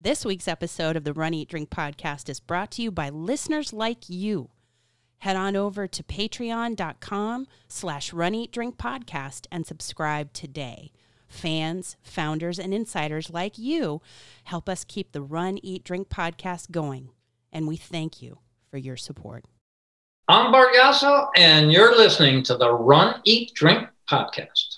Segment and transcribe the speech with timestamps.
[0.00, 3.72] This week's episode of the Run Eat Drink podcast is brought to you by listeners
[3.72, 4.48] like you.
[5.18, 10.92] Head on over to patreon.com slash run eat drink podcast and subscribe today.
[11.26, 14.00] Fans, founders, and insiders like you
[14.44, 17.10] help us keep the Run Eat Drink podcast going.
[17.52, 18.38] And we thank you
[18.70, 19.46] for your support.
[20.28, 24.77] I'm Bart Yasso, and you're listening to the Run, Eat, Drink podcast.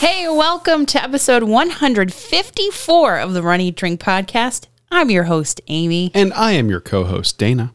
[0.00, 4.66] Hey, welcome to episode 154 of the Run Eat Drink podcast.
[4.90, 6.10] I'm your host, Amy.
[6.14, 7.74] And I am your co host, Dana.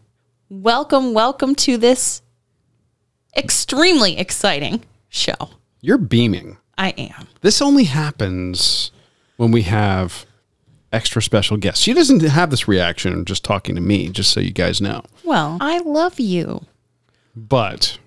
[0.50, 2.23] Welcome, welcome to this
[3.38, 5.35] extremely exciting show.
[5.81, 6.58] You're beaming.
[6.80, 7.27] I am.
[7.41, 8.89] This only happens
[9.38, 10.25] when we have
[10.91, 11.83] extra special guests.
[11.83, 15.03] She doesn't have this reaction just talking to me, just so you guys know.
[15.23, 16.66] Well, I love you.
[17.35, 18.00] But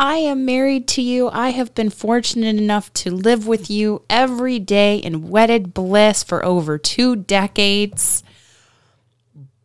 [0.00, 1.28] I am married to you.
[1.28, 6.42] I have been fortunate enough to live with you every day in wedded bliss for
[6.42, 8.22] over two decades.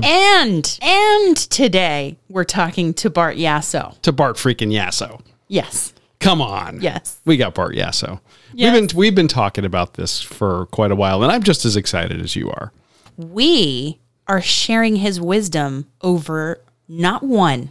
[0.04, 3.98] And and today we're talking to Bart Yasso.
[4.02, 5.22] to Bart freaking Yasso.
[5.48, 5.94] Yes.
[6.20, 6.82] Come on.
[6.82, 7.22] Yes.
[7.24, 8.20] We got Bart Yasso.
[8.54, 8.74] Yes.
[8.74, 11.78] We've been we've been talking about this for quite a while, and I'm just as
[11.78, 12.74] excited as you are.
[13.16, 17.70] We are sharing his wisdom over not one,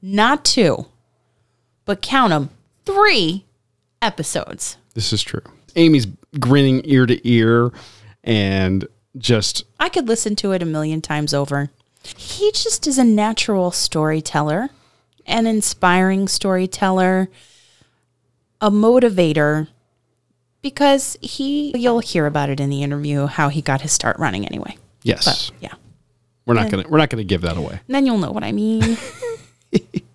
[0.00, 0.86] not two,
[1.88, 2.50] but count them,
[2.84, 3.46] three
[4.02, 4.76] episodes.
[4.92, 5.40] This is true.
[5.74, 6.06] Amy's
[6.38, 7.72] grinning ear to ear
[8.22, 8.86] and
[9.16, 11.70] just I could listen to it a million times over.
[12.04, 14.68] He just is a natural storyteller,
[15.24, 17.30] an inspiring storyteller,
[18.60, 19.68] a motivator
[20.60, 24.44] because he you'll hear about it in the interview how he got his start running
[24.44, 24.76] anyway.
[25.04, 25.24] yes.
[25.24, 25.74] But yeah.
[26.44, 27.80] we're not gonna we're not gonna give that away.
[27.86, 28.98] And then you'll know what I mean.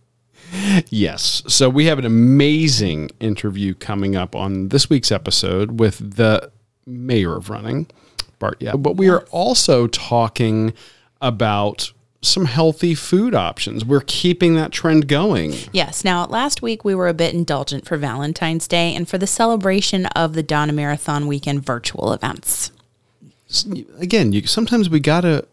[0.89, 1.43] Yes.
[1.47, 6.51] So we have an amazing interview coming up on this week's episode with the
[6.85, 7.87] mayor of running,
[8.39, 8.57] Bart.
[8.59, 8.75] Yeah.
[8.75, 10.73] But we are also talking
[11.21, 11.91] about
[12.21, 13.83] some healthy food options.
[13.83, 15.53] We're keeping that trend going.
[15.71, 16.03] Yes.
[16.03, 20.05] Now, last week we were a bit indulgent for Valentine's Day and for the celebration
[20.07, 22.71] of the Donna Marathon weekend virtual events.
[23.99, 25.45] Again, you sometimes we gotta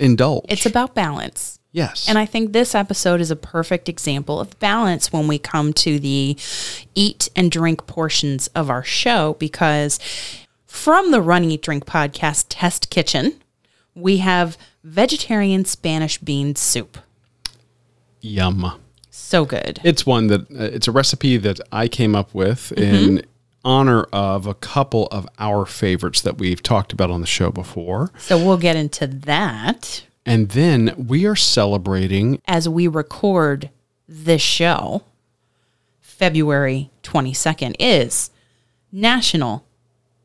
[0.00, 0.46] indulge.
[0.48, 1.60] It's about balance.
[1.74, 2.08] Yes.
[2.08, 5.98] And I think this episode is a perfect example of balance when we come to
[5.98, 6.38] the
[6.94, 9.98] eat and drink portions of our show because
[10.66, 13.34] from the Run Eat Drink podcast test kitchen,
[13.94, 16.96] we have vegetarian Spanish bean soup.
[18.20, 18.80] Yum.
[19.10, 19.80] So good.
[19.84, 23.24] It's one that uh, it's a recipe that I came up with in
[23.64, 28.10] honor of a couple of our favorites that we've talked about on the show before.
[28.18, 33.70] So we'll get into that And then we are celebrating as we record
[34.08, 35.04] this show.
[36.00, 38.30] February 22nd is
[38.90, 39.66] National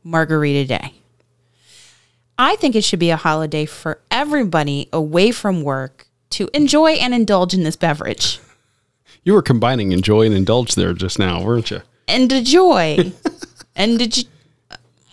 [0.04, 0.94] Margarita Day.
[2.38, 7.14] I think it should be a holiday for everybody away from work to enjoy and
[7.14, 8.40] indulge in this beverage.
[9.24, 11.82] you were combining enjoy and indulge there just now, weren't you?
[12.08, 13.12] And enjoy.
[13.76, 14.24] and did you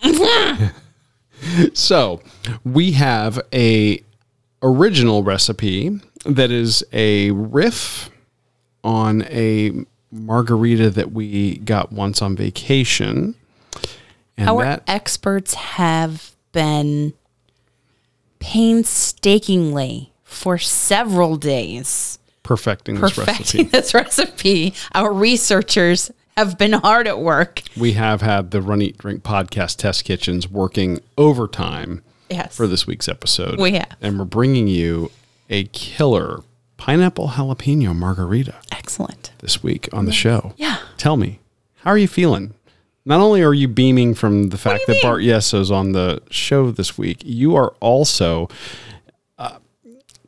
[1.73, 2.21] So,
[2.63, 4.01] we have a
[4.61, 8.09] original recipe that is a riff
[8.83, 13.35] on a margarita that we got once on vacation.
[14.37, 17.13] And our that experts have been
[18.39, 23.63] painstakingly for several days perfecting this recipe.
[23.63, 24.73] this recipe.
[24.93, 27.63] Our researchers have been hard at work.
[27.75, 32.55] We have had the Run Eat Drink podcast test kitchens working overtime Yes.
[32.55, 33.59] for this week's episode.
[33.59, 33.95] We have.
[34.01, 35.11] And we're bringing you
[35.49, 36.41] a killer
[36.77, 39.31] pineapple jalapeno margarita Excellent.
[39.39, 40.53] this week on the show.
[40.57, 40.77] Yeah.
[40.97, 41.39] Tell me,
[41.77, 42.53] how are you feeling?
[43.05, 46.71] Not only are you beaming from the fact that you Bart Yasso's on the show
[46.71, 48.49] this week, you are also
[49.37, 49.59] uh,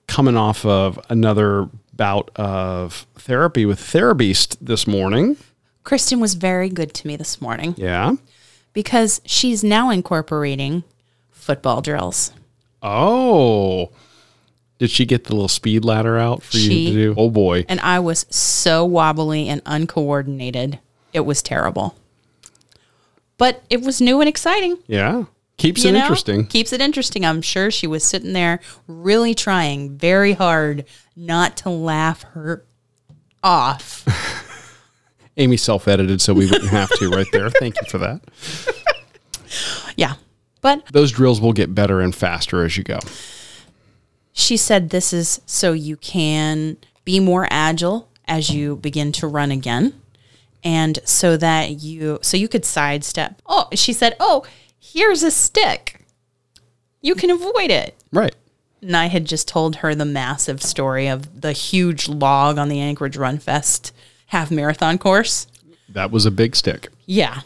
[0.07, 5.35] coming off of another bout of therapy with Therabeast this morning.
[5.83, 8.13] Kristen was very good to me this morning Yeah.
[8.71, 10.83] because she's now incorporating
[11.49, 12.31] football drills.
[12.83, 13.89] Oh.
[14.77, 17.15] Did she get the little speed ladder out for She- you to do?
[17.17, 17.65] Oh boy.
[17.67, 20.77] And I was so wobbly and uncoordinated.
[21.11, 21.95] It was terrible.
[23.39, 24.77] But it was new and exciting.
[24.85, 25.23] Yeah.
[25.57, 26.01] Keeps you it know?
[26.01, 26.45] interesting.
[26.45, 27.25] Keeps it interesting.
[27.25, 30.85] I'm sure she was sitting there really trying very hard
[31.15, 32.63] not to laugh her
[33.41, 34.05] off.
[35.37, 37.49] Amy self edited, so we wouldn't have to right there.
[37.49, 38.21] Thank you for that.
[39.97, 40.13] yeah.
[40.61, 42.99] But Those drills will get better and faster as you go.
[44.33, 49.51] she said this is so you can be more agile as you begin to run
[49.51, 49.93] again
[50.63, 54.45] and so that you so you could sidestep oh she said oh
[54.79, 56.05] here's a stick
[57.01, 58.35] you can avoid it Right.
[58.81, 62.79] and i had just told her the massive story of the huge log on the
[62.81, 63.93] anchorage run fest
[64.27, 65.47] half marathon course
[65.87, 66.89] That was a big stick.
[67.05, 67.41] yeah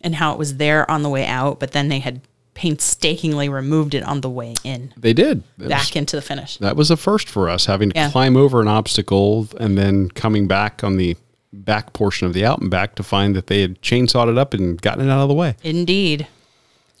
[0.00, 2.20] and how it was there on the way out but then they had
[2.56, 5.42] painstakingly removed it on the way in They did.
[5.58, 8.10] Was- back into the finish that was a first for us, having to Yeah.
[8.10, 11.16] climb over an obstacle and then coming back on the
[11.52, 14.52] back portion of the out and back to find that they had chainsawed it up
[14.54, 15.54] and gotten it out of the way.
[15.62, 16.26] indeed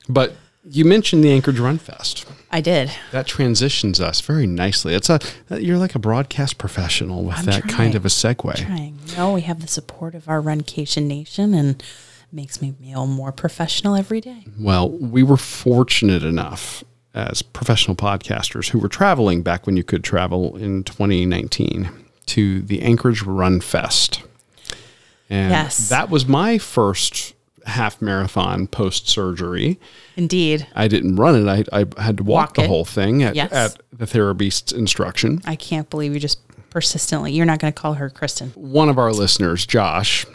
[0.08, 0.34] But
[0.70, 2.26] you mentioned the Anchorage Run Fest.
[2.50, 4.94] i did That transitions us very nicely.
[4.94, 5.18] It's a
[5.50, 8.56] you're like a broadcast professional with that kind of a segue.
[8.56, 8.98] trying.
[9.16, 11.82] No, we have the support of our Runcation Nation and
[12.32, 14.44] makes me feel more professional every day.
[14.58, 16.84] Well, we were fortunate enough
[17.14, 21.88] as professional podcasters who were traveling back when you could travel in 2019
[22.26, 24.22] to the Anchorage Run Fest.
[25.30, 25.88] And Yes.
[25.88, 27.34] that was my first
[27.64, 29.80] half marathon post surgery.
[30.16, 30.66] Indeed.
[30.76, 31.68] I didn't run it.
[31.72, 32.68] I, I had to walk, Walk the it.
[32.68, 33.50] whole thing at, Yes.
[33.52, 35.40] at the therapist's instruction.
[35.46, 36.38] I can't believe you just
[36.70, 38.50] persistently, you're not going to call her Kristen.
[38.54, 40.26] One of our listeners, Josh,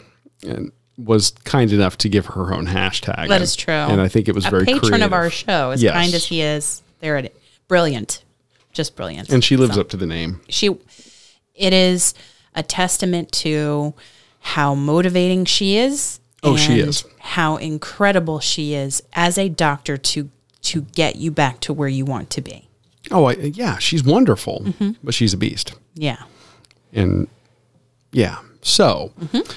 [0.46, 3.28] and was kind enough to give her own hashtag.
[3.28, 3.72] That is true.
[3.74, 5.06] And I think it was A very patron creative.
[5.06, 5.94] of our show, as Yes.
[5.94, 7.30] kind as he is, there it is.
[7.68, 8.22] Brilliant.
[8.72, 9.30] Just brilliant.
[9.30, 10.40] And she lives up to the name.
[10.48, 10.68] she
[11.54, 12.14] it is
[12.54, 13.94] a testament to
[14.40, 17.04] how motivating she is Oh, she is.
[17.20, 20.30] how incredible she is as a doctor to
[20.62, 22.68] to get you back to where you want to be
[23.10, 24.90] Oh, I, yeah, she's wonderful, Mm-hmm.
[25.04, 25.74] but she's a beast.
[25.94, 26.22] yeah
[26.92, 27.28] And
[28.12, 29.50] yeah, so Mm-hmm.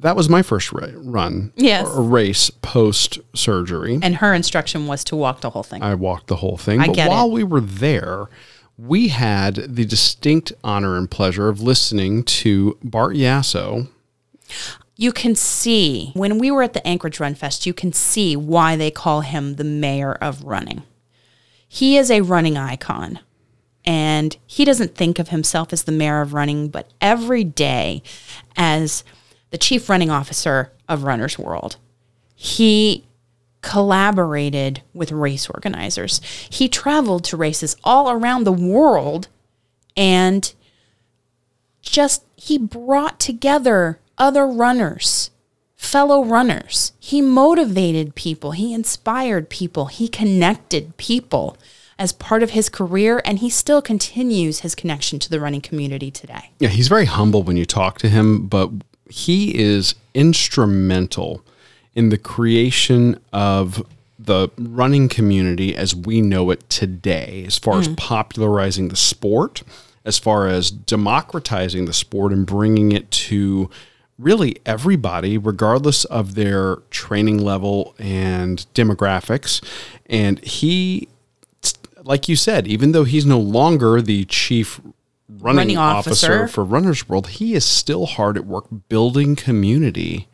[0.00, 1.52] That was my first ra- run.
[1.56, 1.86] Yes.
[1.86, 3.98] or race post surgery.
[4.02, 6.80] and her instruction was to walk the whole thing I walked the whole thing.
[6.80, 7.32] I but while it.
[7.32, 8.28] we were there,
[8.78, 13.88] we had the distinct honor and pleasure of listening to Bart Yasso.
[14.96, 18.76] you can see when we were at the Anchorage Run Fest, you can see why
[18.76, 20.82] they call him the mayor of running.
[21.68, 23.20] He is a running icon.
[23.84, 28.02] And he doesn't think of himself as the mayor of running, but every day
[28.54, 29.04] as
[29.50, 31.76] the chief running officer of Runner's World,
[32.34, 33.04] he
[33.62, 36.20] collaborated with race organizers.
[36.48, 39.28] He traveled to races all around the world
[39.96, 40.52] and
[41.82, 45.30] just he brought together other runners,
[45.76, 46.92] fellow runners.
[46.98, 51.56] He motivated people, he inspired people, he connected people
[51.98, 56.10] as part of his career, and he still continues his connection to the running community
[56.10, 56.50] today.
[56.58, 58.70] Yeah, he's very humble when you talk to him, but
[59.10, 61.44] he is instrumental
[61.94, 63.86] in the creation of
[64.18, 67.94] the running community as we know it today, as far as hmm.
[67.94, 69.62] popularizing the sport,
[70.04, 73.70] as far as democratizing the sport and bringing it to
[74.18, 79.64] really everybody, regardless of their training level and demographics.
[80.06, 81.08] And he
[82.02, 84.80] like you said, even though he's no longer the chief
[85.40, 86.26] running, Running officer.
[86.42, 86.48] officer.
[86.48, 90.28] for Runner's World, he is still hard at work building community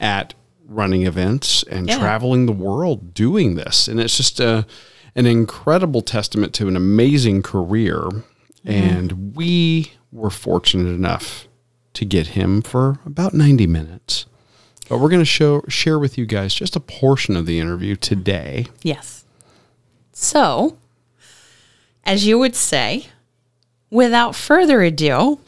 [0.00, 0.34] at
[0.68, 1.98] running events and Yeah.
[1.98, 3.88] traveling the world doing this.
[3.88, 4.66] And it's just a,
[5.14, 8.08] an incredible testament to an amazing career.
[8.64, 11.48] And we were fortunate enough
[11.94, 14.26] to get him for about 90 minutes.
[14.88, 17.96] But we're going to show share with you guys just a portion of the interview
[17.96, 18.66] today.
[18.82, 19.24] Yes.
[20.12, 20.76] So,
[22.04, 23.06] as you would say,
[23.92, 25.38] without further ado,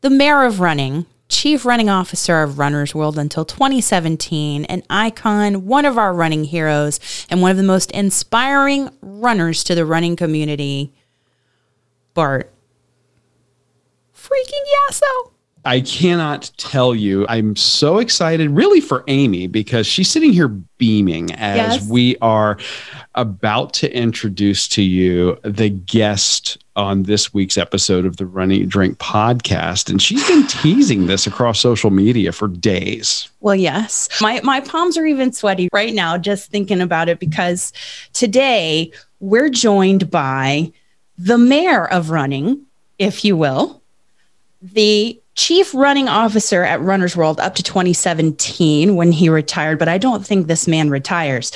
[0.00, 5.84] the mayor of running, chief running officer of Runner's World until 2017, an icon, one
[5.84, 6.98] of our running heroes,
[7.30, 10.92] and one of the most inspiring runners to the running community,
[12.14, 12.52] Bart
[14.12, 15.30] freaking Yasso.
[15.68, 17.26] I cannot tell you.
[17.28, 21.88] I'm so excited, really, for Amy because she's sitting here beaming as Yes.
[21.90, 22.56] we are
[23.14, 28.70] about to introduce to you the guest on this week's episode of the Run Eat
[28.70, 29.90] Drink podcast.
[29.90, 33.28] And she's been teasing this across social media for days.
[33.40, 34.08] Well, yes.
[34.22, 37.74] My my palms are even sweaty right now just thinking about it because
[38.14, 40.72] today we're joined by
[41.18, 42.64] the mayor of running,
[42.98, 43.82] if you will,
[44.62, 49.96] the chief running officer at Runner's World up to 2017 when he retired, but I
[49.96, 51.52] don't think this man retires.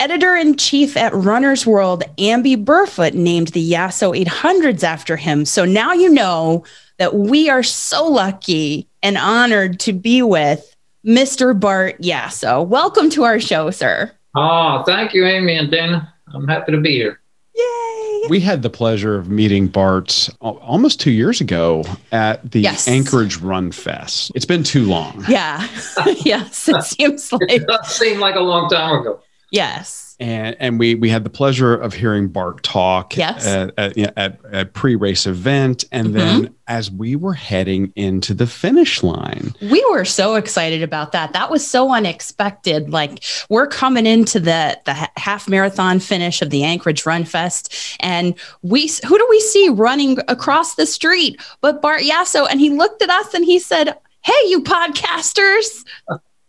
[0.00, 5.44] Editor in chief at Runner's World, Amby Burfoot, named the Yasso 800s after him.
[5.44, 6.64] So now you know
[6.98, 10.74] that we are so lucky and honored to be with
[11.06, 11.58] Mr.
[11.58, 12.66] Bart Yasso.
[12.66, 14.10] Welcome to our show, sir.
[14.34, 16.12] Oh, thank you, Amy and Dana.
[16.34, 17.20] I'm happy to be here.
[17.54, 18.01] Yay!
[18.28, 22.88] We had the pleasure of meeting Bart almost two years ago at the yes.
[22.88, 24.32] Anchorage Run Fest.
[24.34, 25.24] It's been too long.
[25.28, 25.66] Yeah.
[26.18, 27.50] yes, it seems like.
[27.50, 29.20] It does seem like a long time ago.
[29.50, 33.46] Yes and and we we had the pleasure of hearing Bart talk yes.
[33.46, 36.16] at, at, at, at pre-race event, and mm-hmm.
[36.16, 41.32] then as we were heading into the finish line, we were so excited about that.
[41.32, 42.90] That was so unexpected.
[42.90, 48.34] Like we're coming into the the half marathon finish of the Anchorage Run Fest, and
[48.62, 53.02] we who do we see running across the street but Bart Yasso, and he looked
[53.02, 55.84] at us and he said, "Hey, you podcasters."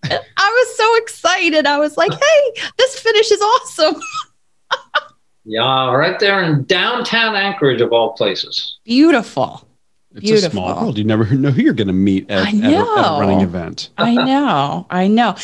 [0.03, 1.65] I was so excited.
[1.65, 4.01] I was like, hey, this finish is awesome.
[5.45, 8.79] yeah, right there in downtown Anchorage, of all places.
[8.83, 9.67] Beautiful.
[10.15, 10.47] It's Beautiful.
[10.47, 10.97] a small world.
[10.99, 13.89] You never know who you're going to meet at, at, a, at, a, running event.
[13.97, 14.85] I know.
[14.91, 15.35] I know.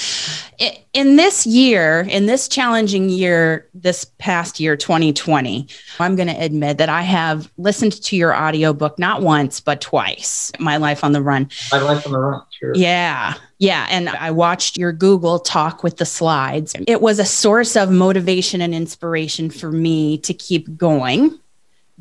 [0.94, 5.68] In this year, in this challenging year, this past year, 2020,
[6.00, 10.52] I'm going to admit that I have listened to your audiobook not once, but twice.
[10.60, 11.50] My Life on the Run.
[11.72, 12.76] My Life on the Run, sure.
[12.76, 13.34] Yeah.
[13.60, 13.86] Yeah.
[13.90, 16.76] And I watched your Google talk with the slides.
[16.88, 21.38] It was a source of motivation and inspiration for me to keep going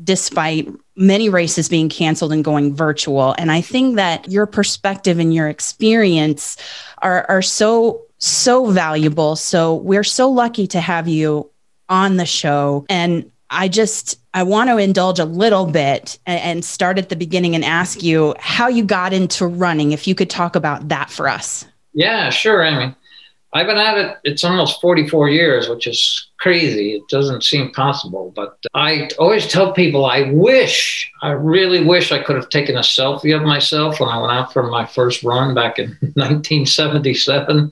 [0.01, 3.35] despite many races being canceled and going virtual.
[3.37, 6.55] And I think that your perspective and your experience
[6.99, 9.35] are, are so, so valuable.
[9.35, 11.49] So we're so lucky to have you
[11.89, 12.85] on the show.
[12.89, 17.55] And I just, I want to indulge a little bit and, start at the beginning
[17.55, 19.91] and ask you how you got into running.
[19.91, 21.65] If you could talk about that for us.
[21.93, 22.95] Yeah, sure, Amy.
[23.53, 26.93] I've been at it, it's almost 44 years, which is crazy.
[26.93, 28.31] It doesn't seem possible.
[28.35, 32.81] But I always tell people I wish, I really wish I could have taken a
[32.81, 37.71] selfie of myself when I went out for my first run back in 1977.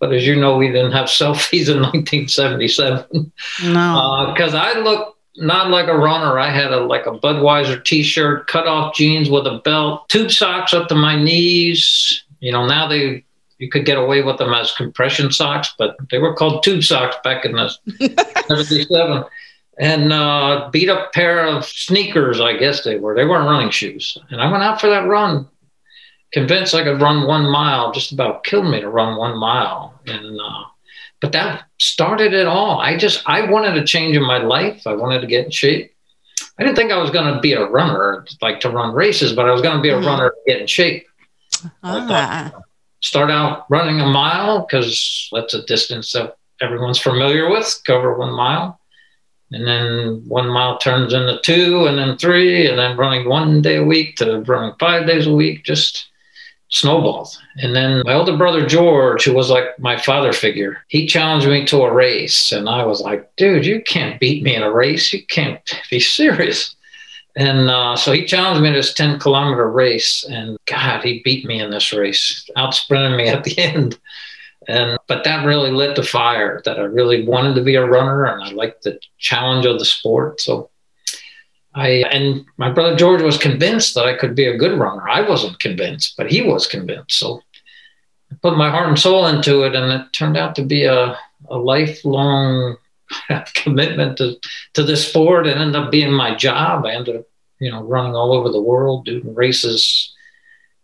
[0.00, 3.30] But as you know, we didn't have selfies in 1977.
[3.64, 4.32] No.
[4.32, 6.38] Because uh, I look not like a runner.
[6.38, 10.74] I had a like a Budweiser T-shirt, cut off jeans with a belt, tube socks
[10.74, 12.24] up to my knees.
[12.40, 13.24] You know, now they
[13.58, 17.16] you could get away with them as compression socks, but they were called tube socks
[17.24, 17.68] back in the
[18.46, 19.24] 77.
[19.80, 23.14] And uh, beat up pair of sneakers, I guess they were.
[23.14, 24.18] They weren't running shoes.
[24.30, 25.48] And I went out for that run,
[26.32, 30.00] convinced I could run one mile, just about killed me to run one mile.
[30.06, 30.64] And uh,
[31.20, 32.80] but that started it all.
[32.80, 34.86] I just I wanted a change in my life.
[34.86, 35.92] I wanted to get in shape.
[36.58, 39.48] I didn't think I was going to be a runner, like to run races, but
[39.48, 40.06] I was going to be a mm-hmm.
[40.06, 41.06] runner to get in shape.
[41.82, 42.52] Ah
[43.00, 48.32] start out running a mile because that's a distance that everyone's familiar with, cover one
[48.32, 48.80] mile.
[49.50, 53.76] And then one mile turns into two, and then three, and then running one day
[53.76, 56.10] a week to running five days a week, just
[56.70, 57.36] snowballed.
[57.56, 61.64] And then my older brother George, who was like my father figure, he challenged me
[61.66, 62.52] to a race.
[62.52, 65.12] And I was like, dude, you can't beat me in a race.
[65.12, 65.60] You can't
[65.90, 66.74] be serious.
[67.36, 70.24] And uh, so he challenged me to this 10 kilometer race.
[70.24, 73.98] And God, he beat me in this race, out sprinting me at the end.
[74.66, 78.26] And but that really lit the fire that I really wanted to be a runner
[78.26, 80.40] and I liked the challenge of the sport.
[80.40, 80.68] So
[81.78, 85.08] I and my brother George was convinced that I could be a good runner.
[85.08, 87.18] I wasn't convinced, but he was convinced.
[87.18, 87.40] So
[88.32, 91.16] I put my heart and soul into it and it turned out to be a,
[91.48, 92.76] a lifelong
[93.54, 94.36] commitment to,
[94.74, 96.84] to this sport and ended up being my job.
[96.84, 97.26] I ended up,
[97.60, 100.12] you know, running all over the world, doing races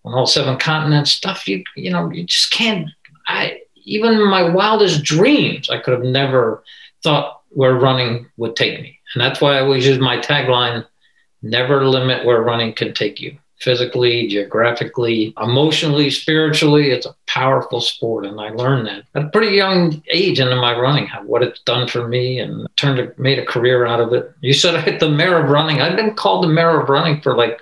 [0.05, 2.89] on all seven continents, stuff you, you know, you just can't,
[3.27, 6.63] I, even my wildest dreams, I could have never
[7.03, 9.01] thought where running would take me.
[9.15, 10.85] And that's why I always use my tagline,
[11.43, 16.91] never limit where running can take you physically, geographically, emotionally, spiritually.
[16.91, 18.27] It's a powerful sport.
[18.27, 21.89] And I learned that at a pretty young age into my running, what it's done
[21.89, 24.33] for me and turned a, made a career out of it.
[24.41, 25.81] You said I hit the mayor of running.
[25.81, 27.61] I've been called the mayor of running for like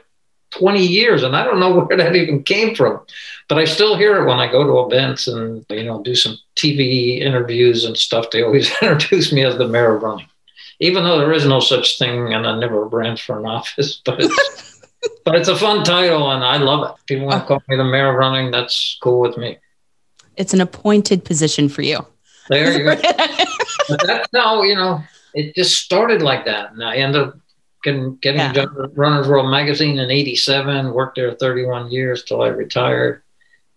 [0.50, 3.00] 20 years and I don't know where that even came from.
[3.48, 6.38] But I still hear it when I go to events and, you know, do some
[6.56, 8.30] TV interviews and stuff.
[8.30, 10.26] They always introduce me as the mayor of running.
[10.82, 14.20] Even though there is no such thing and I never ran for an office, but
[14.20, 14.80] it's
[15.24, 16.94] but it's a fun title and I love it.
[16.98, 17.48] If people want to oh.
[17.48, 19.58] call me the mayor of running, that's cool with me.
[20.36, 22.06] It's an appointed position for you.
[22.48, 22.96] There you go.
[23.88, 25.02] but that's how, you know,
[25.34, 26.72] it just started like that.
[26.72, 27.38] And I ended up
[27.82, 28.66] getting, getting yeah.
[28.94, 33.22] Runner's World magazine in 87, worked there 31 years till I retired.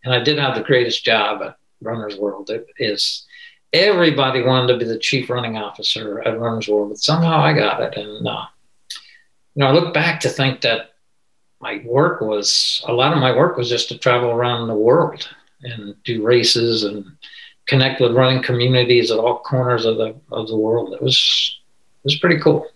[0.03, 2.49] And I did have the greatest job at Runner's World.
[2.49, 3.24] It is,
[3.75, 7.81] everybody wanted to be the chief running officer at Runner's World, but somehow I got
[7.81, 7.97] it.
[7.97, 8.45] And uh,
[9.53, 10.93] you know, I look back to think that
[11.59, 15.27] my work was a lot of my work was just to travel around the world
[15.61, 17.05] and do races and
[17.67, 20.93] connect with running communities at all corners of the of the world.
[20.93, 21.59] It was
[22.03, 22.67] it was pretty cool.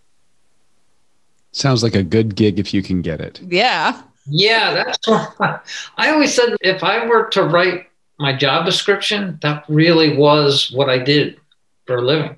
[1.51, 3.41] Sounds like a good gig if you can get it.
[3.41, 4.01] Yeah.
[4.25, 5.65] Yeah, that's what
[5.97, 6.55] I always said.
[6.61, 7.88] If I were to write
[8.19, 11.39] my job description, that really was what I did
[11.85, 12.35] for a living.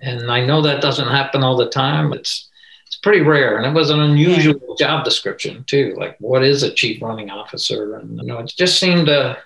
[0.00, 2.12] And I know that doesn't happen all the time.
[2.12, 2.50] It's
[2.86, 4.86] it's pretty rare, and it was an unusual yeah.
[4.86, 5.94] job description too.
[5.96, 7.96] Like, what is a chief running officer?
[7.96, 9.38] And you know, it just seemed to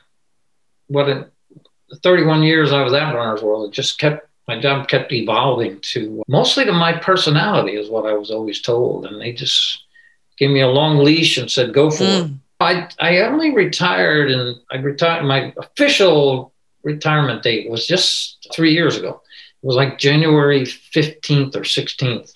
[0.88, 1.30] what
[1.90, 5.78] the 31 years I was at Runner's World, it just kept my job kept evolving
[5.92, 9.82] to mostly to my personality is what I was always told, and they just
[10.38, 12.24] gave me a long leash and said, "Go for mm.
[12.24, 12.30] it."
[12.60, 15.24] I I only retired, and I retired.
[15.24, 19.20] My official retirement date was just three years ago.
[19.62, 22.32] It was like January 15th or 16th.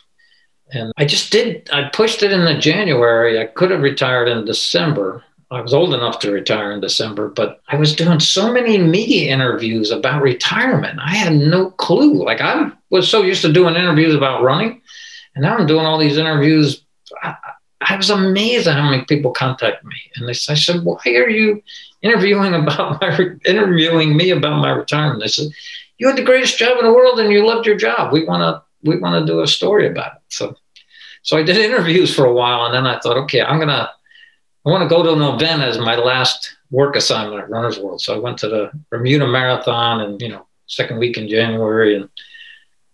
[0.73, 3.39] And I just did, I pushed it in the January.
[3.39, 5.23] I could have retired in December.
[5.51, 9.31] I was old enough to retire in December, but I was doing so many media
[9.31, 10.99] interviews about retirement.
[10.99, 12.25] I had no clue.
[12.25, 14.81] Like I was so used to doing interviews about running,
[15.35, 16.83] and now I'm doing all these interviews.
[17.89, 21.29] I, was amazed at how many people contact me, and they, I said, "Why are
[21.29, 21.63] you
[22.03, 25.49] interviewing about my interviewing me about my retirement?" They said,
[25.99, 28.13] "You had the greatest job in the world, and you loved your job.
[28.13, 30.57] We want to we want to do a story about it." So,
[31.23, 33.91] so I did interviews for a while, and then I thought, okay, I'm gonna
[34.65, 38.01] I want to go to an event as my last work assignment at Runner's World.
[38.01, 42.09] So I went to the Bermuda Marathon and, you know, second week in January and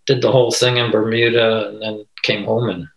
[0.07, 2.89] did the whole thing in Bermuda and then came home and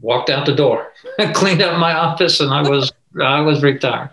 [0.00, 0.92] walked out the door,
[1.34, 4.10] cleaned up my office and I was, I was retired.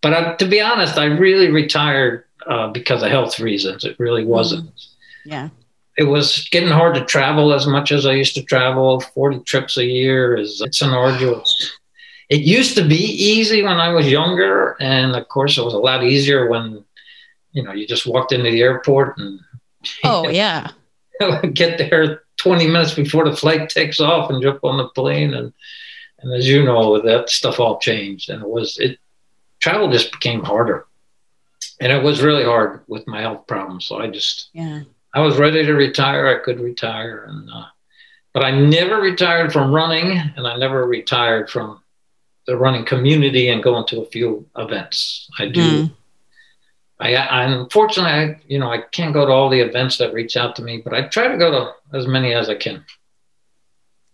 [0.00, 3.84] But I, to be honest, I really retired uh, because of health reasons.
[3.84, 4.70] It really wasn't.
[5.24, 5.48] Yeah.
[5.96, 9.00] It was getting hard to travel as much as I used to travel.
[9.00, 11.78] 40 trips a year is, it's an arduous
[12.28, 15.78] it used to be easy when I was younger, and of course, it was a
[15.78, 16.84] lot easier when
[17.52, 19.40] you know you just walked into the airport and
[20.04, 20.70] oh yeah,
[21.52, 25.52] get there 20 minutes before the flight takes off and jump on the plane and
[26.18, 28.98] and as you know that stuff all changed and it was it
[29.60, 30.86] travel just became harder
[31.80, 34.82] and it was really hard with my health problems so i just yeah
[35.14, 37.64] i was ready to retire i could retire and uh,
[38.32, 41.80] but i never retired from running and i never retired from
[42.46, 45.28] the running community and going to a few events.
[45.38, 45.60] I do.
[45.60, 45.92] Mm.
[47.00, 50.36] I, I unfortunately, I, you know, I can't go to all the events that reach
[50.36, 52.84] out to me, but I try to go to as many as I can.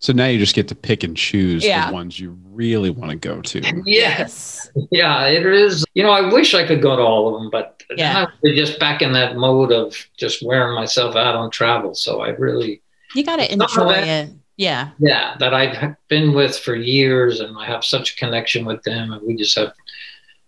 [0.01, 1.89] So now you just get to pick and choose yeah.
[1.89, 3.83] the ones you really want to go to.
[3.85, 4.71] Yes.
[4.91, 5.85] Yeah, it is.
[5.93, 8.27] You know, I wish I could go to all of them, but yeah.
[8.43, 11.95] I'm just back in that mode of just wearing myself out on travel.
[11.95, 12.81] So I really.
[13.15, 14.31] You got to enjoy it.
[14.57, 14.91] Yeah.
[14.99, 19.13] Yeah, that I've been with for years and I have such a connection with them
[19.13, 19.73] and we just have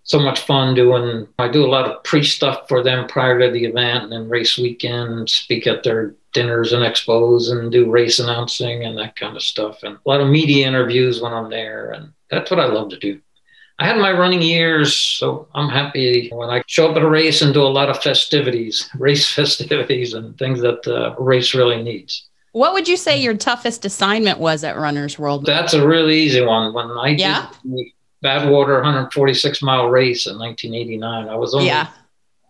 [0.05, 3.51] so much fun doing I do a lot of pre stuff for them prior to
[3.51, 8.19] the event and then race weekend, speak at their dinners and expos and do race
[8.19, 11.91] announcing and that kind of stuff and a lot of media interviews when I'm there
[11.93, 13.21] and that's what I love to do.
[13.79, 17.43] I had my running years, so I'm happy when I show up at a race
[17.43, 22.29] and do a lot of festivities, race festivities, and things that the race really needs.
[22.53, 25.47] What would you say your toughest assignment was at Runner's World?
[25.47, 26.73] That's a really easy one.
[26.75, 27.51] When I yeah?
[27.65, 31.89] did Badwater 146 mile race in 1989, I was only yeah.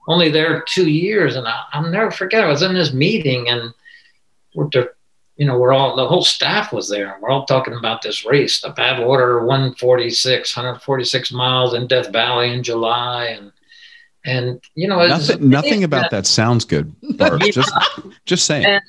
[0.07, 2.45] only there two years, and I, will never forget.
[2.45, 3.73] I was in this meeting, and
[4.55, 4.69] we're,
[5.37, 8.27] you know, we're all the whole staff was there, and we're all talking about this
[8.27, 13.51] race, the Badwater 146, 146 miles in Death Valley in July, and
[14.25, 16.95] and you know, nothing, nothing about that, that sounds good.
[17.17, 17.43] Bart.
[17.47, 17.51] yeah.
[17.51, 17.73] Just
[18.27, 18.67] just saying.
[18.67, 18.83] And,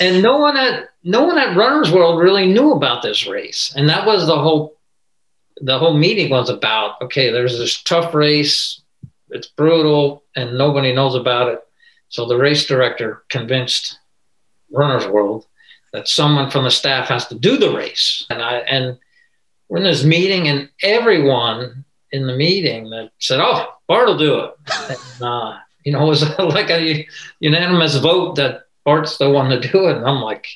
[0.00, 3.88] and no one at no one at Runner's World really knew about this race, and
[3.88, 4.77] that was the whole
[5.60, 7.00] the whole meeting was about.
[7.02, 8.80] Okay, there's this tough race,
[9.30, 11.60] it's brutal, and nobody knows about it.
[12.08, 13.98] So the race director convinced
[14.70, 15.46] Runner's World
[15.92, 18.98] that someone from the staff has to do the race, and I and
[19.68, 24.40] we're in this meeting, and everyone in the meeting that said, "Oh, Bart will do
[24.40, 24.54] it,"
[24.88, 27.06] and, uh, you know, it was like a
[27.40, 29.96] unanimous vote that Bart's the one to do it.
[29.96, 30.46] And I'm like,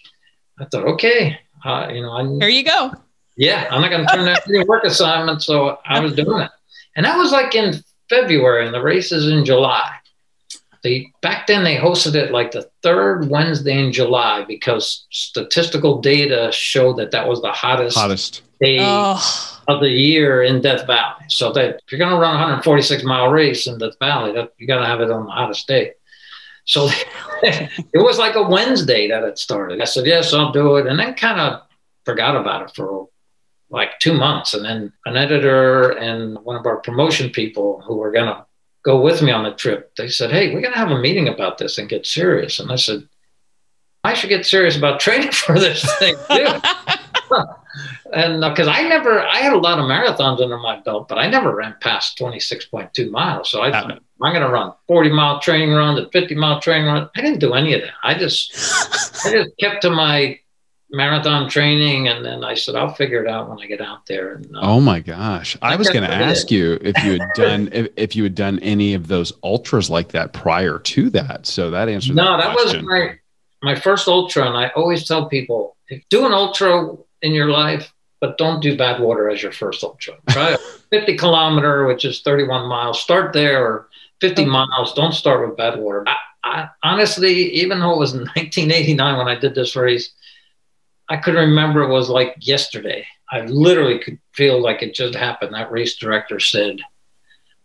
[0.58, 2.92] I thought, okay, uh, you know, I, here you go.
[3.36, 5.42] Yeah, I'm not going to turn that into work assignment.
[5.42, 6.50] So I was doing it.
[6.96, 9.90] And that was like in February, and the race is in July.
[10.82, 16.50] They back then they hosted it like the third Wednesday in July because statistical data
[16.52, 18.42] showed that that was the hottest, hottest.
[18.60, 19.60] day oh.
[19.68, 21.24] of the year in Death Valley.
[21.28, 24.52] So that if you're going to run a 146 mile race in Death Valley, that
[24.58, 25.92] you got to have it on the hottest day.
[26.64, 26.88] So
[27.42, 29.80] it was like a Wednesday that it started.
[29.80, 30.86] I said, yes, I'll do it.
[30.88, 31.62] And then kind of
[32.04, 33.08] forgot about it for
[33.72, 34.54] like two months.
[34.54, 38.44] And then an editor and one of our promotion people who were going to
[38.84, 41.28] go with me on the trip, they said, hey, we're going to have a meeting
[41.28, 42.60] about this and get serious.
[42.60, 43.08] And I said,
[44.04, 46.46] I should get serious about training for this thing too.
[48.12, 51.18] and because uh, I never, I had a lot of marathons under my belt, but
[51.18, 53.50] I never ran past 26.2 miles.
[53.50, 56.88] So I thought, I'm going to run 40 mile training runs and 50 mile training
[56.88, 57.08] runs.
[57.16, 57.94] I didn't do any of that.
[58.02, 58.52] I just,
[59.24, 60.38] I just kept to my
[60.92, 64.34] marathon training, and then I said, I'll figure it out when I get out there.
[64.34, 67.28] And, uh, oh my gosh, I, I was going to ask you if you had
[67.34, 71.46] done if, if, you had done any of those ultras like that prior to that.
[71.46, 72.14] So that answers.
[72.14, 73.18] No, that, that was my
[73.62, 77.92] my first ultra, and I always tell people, if do an ultra in your life,
[78.20, 80.14] but don't do Badwater as your first ultra.
[80.30, 83.00] Try a 50 kilometer, which is 31 miles.
[83.00, 83.88] Start there, or
[84.20, 84.92] 50 miles.
[84.94, 86.04] Don't start with Badwater.
[86.06, 90.10] I, I, honestly, even though it was 1989 when I did this race,
[91.12, 93.06] I could remember it was like yesterday.
[93.30, 95.52] I literally could feel like it just happened.
[95.52, 96.80] That race director said,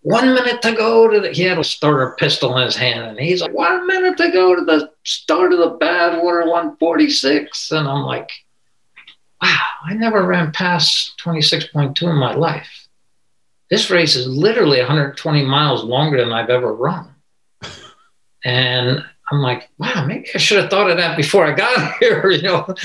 [0.01, 3.17] one minute to go to the, he had a starter pistol in his hand and
[3.17, 7.71] he's like, one minute to go to the start of the Badwater 146.
[7.71, 8.29] And I'm like,
[9.41, 12.89] wow, I never ran past 26.2 in my life.
[13.69, 17.15] This race is literally 120 miles longer than I've ever run.
[18.43, 22.29] And I'm like, wow, maybe I should have thought of that before I got here.
[22.29, 22.75] You know,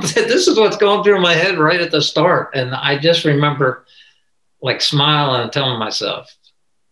[0.00, 2.50] this is what's going through my head right at the start.
[2.54, 3.84] And I just remember
[4.62, 6.34] like smiling and telling myself,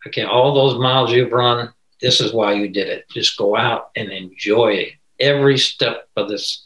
[0.06, 3.08] okay, all those miles you've run, this is why you did it.
[3.10, 6.64] Just go out and enjoy every step of this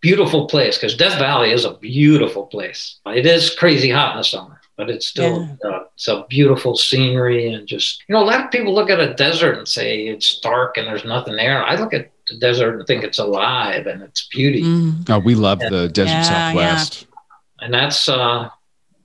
[0.00, 2.98] beautiful place because Death Valley is a beautiful place.
[3.06, 5.68] It is crazy hot in the summer but it's still yeah.
[5.68, 8.98] uh, it's a beautiful scenery and just you know a lot of people look at
[8.98, 11.62] a desert and say it's dark and there's nothing there.
[11.62, 14.62] I look at the desert and think it's alive and it's beauty.
[14.62, 15.10] Mm.
[15.10, 17.66] Oh, we love and, the desert yeah, Southwest, yeah.
[17.66, 18.48] and that's uh,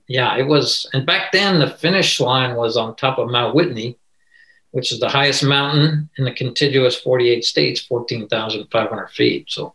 [0.08, 0.88] yeah, it was.
[0.94, 3.98] And back then the finish line was on top of Mount Whitney,
[4.70, 9.44] which is the highest mountain in the contiguous 48 states, 14,500 feet.
[9.48, 9.74] So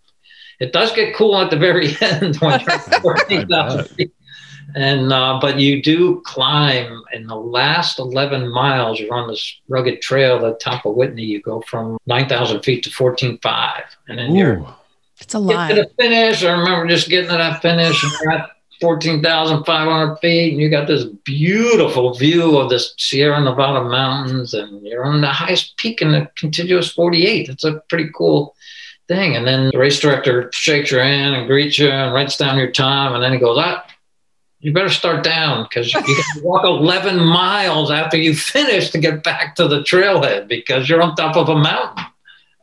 [0.59, 4.11] it does get cool at the very end when you're 14,000 feet
[4.75, 10.01] and uh, but you do climb in the last 11 miles you're on this rugged
[10.01, 14.31] trail at the top of whitney you go from 9000 feet to 14.5 and then
[14.31, 14.75] Ooh, you're
[15.19, 15.69] it's a lot.
[15.69, 20.53] To the finish i remember just getting to that finish and you're at 14,500 feet
[20.53, 25.27] and you got this beautiful view of the sierra nevada mountains and you're on the
[25.27, 28.55] highest peak in the contiguous 48 it's a pretty cool
[29.11, 29.35] thing.
[29.35, 32.71] And then the race director shakes your hand and greets you and writes down your
[32.71, 33.85] time and then he goes ah
[34.61, 39.23] you better start down because you can walk 11 miles after you finish to get
[39.23, 42.05] back to the trailhead because you're on top of a mountain.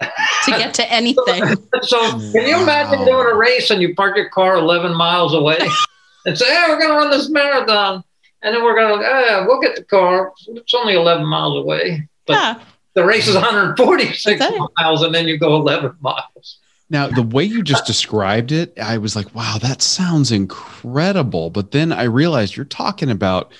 [0.00, 1.44] to get to anything.
[1.82, 5.34] so, so can you imagine doing a race and you park your car 11 miles
[5.34, 5.58] away
[6.24, 8.04] and say, hey, we're going to run this marathon.
[8.42, 10.32] And then we're going to, ah, hey, we'll get the car.
[10.46, 12.08] It's only 11 miles away.
[12.26, 12.61] But yeah.
[12.94, 14.44] the race is 146
[14.76, 16.58] miles and then you go 11 miles.
[16.90, 21.51] Now, the way you just described it, I was like, wow, that sounds incredible.
[21.51, 23.53] But then I realized you're talking about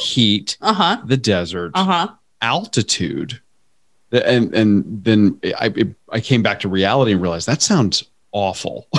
[0.00, 1.02] heat, uh-huh.
[1.04, 2.08] the desert, uh-huh.
[2.42, 3.40] altitude.
[4.10, 5.72] And and then I
[6.10, 8.86] I came back to reality and realized that sounds awful.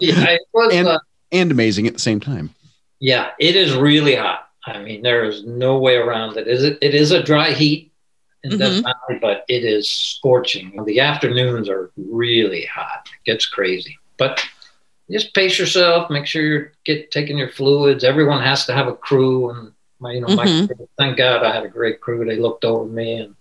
[0.00, 1.00] yeah, was, and, uh,
[1.32, 2.54] and amazing at the same time.
[3.00, 4.48] Yeah, it is really hot.
[4.64, 6.46] I mean, there is no way around it.
[6.46, 6.78] Is it?
[6.80, 7.92] It is a dry heat
[8.52, 9.18] mm-hmm.
[9.20, 10.84] But it is scorching.
[10.84, 13.06] The afternoons are really hot.
[13.06, 13.98] It gets crazy.
[14.16, 14.44] But
[15.10, 16.10] just pace yourself.
[16.10, 18.04] Make sure you're get taking your fluids.
[18.04, 20.66] Everyone has to have a crew, and my you know mm-hmm.
[20.66, 22.24] my thank God I had a great crew.
[22.24, 23.34] They looked over me and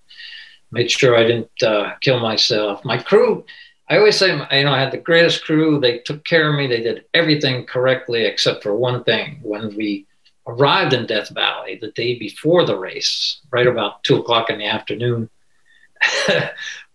[0.71, 2.83] made sure I didn't uh, kill myself.
[2.85, 3.45] My crew.
[3.89, 5.79] I always say, you know, I had the greatest crew.
[5.79, 6.67] They took care of me.
[6.67, 9.39] They did everything correctly except for one thing.
[9.41, 10.05] When we
[10.47, 14.65] arrived in Death Valley the day before the race, right about two o'clock in the
[14.65, 15.29] afternoon.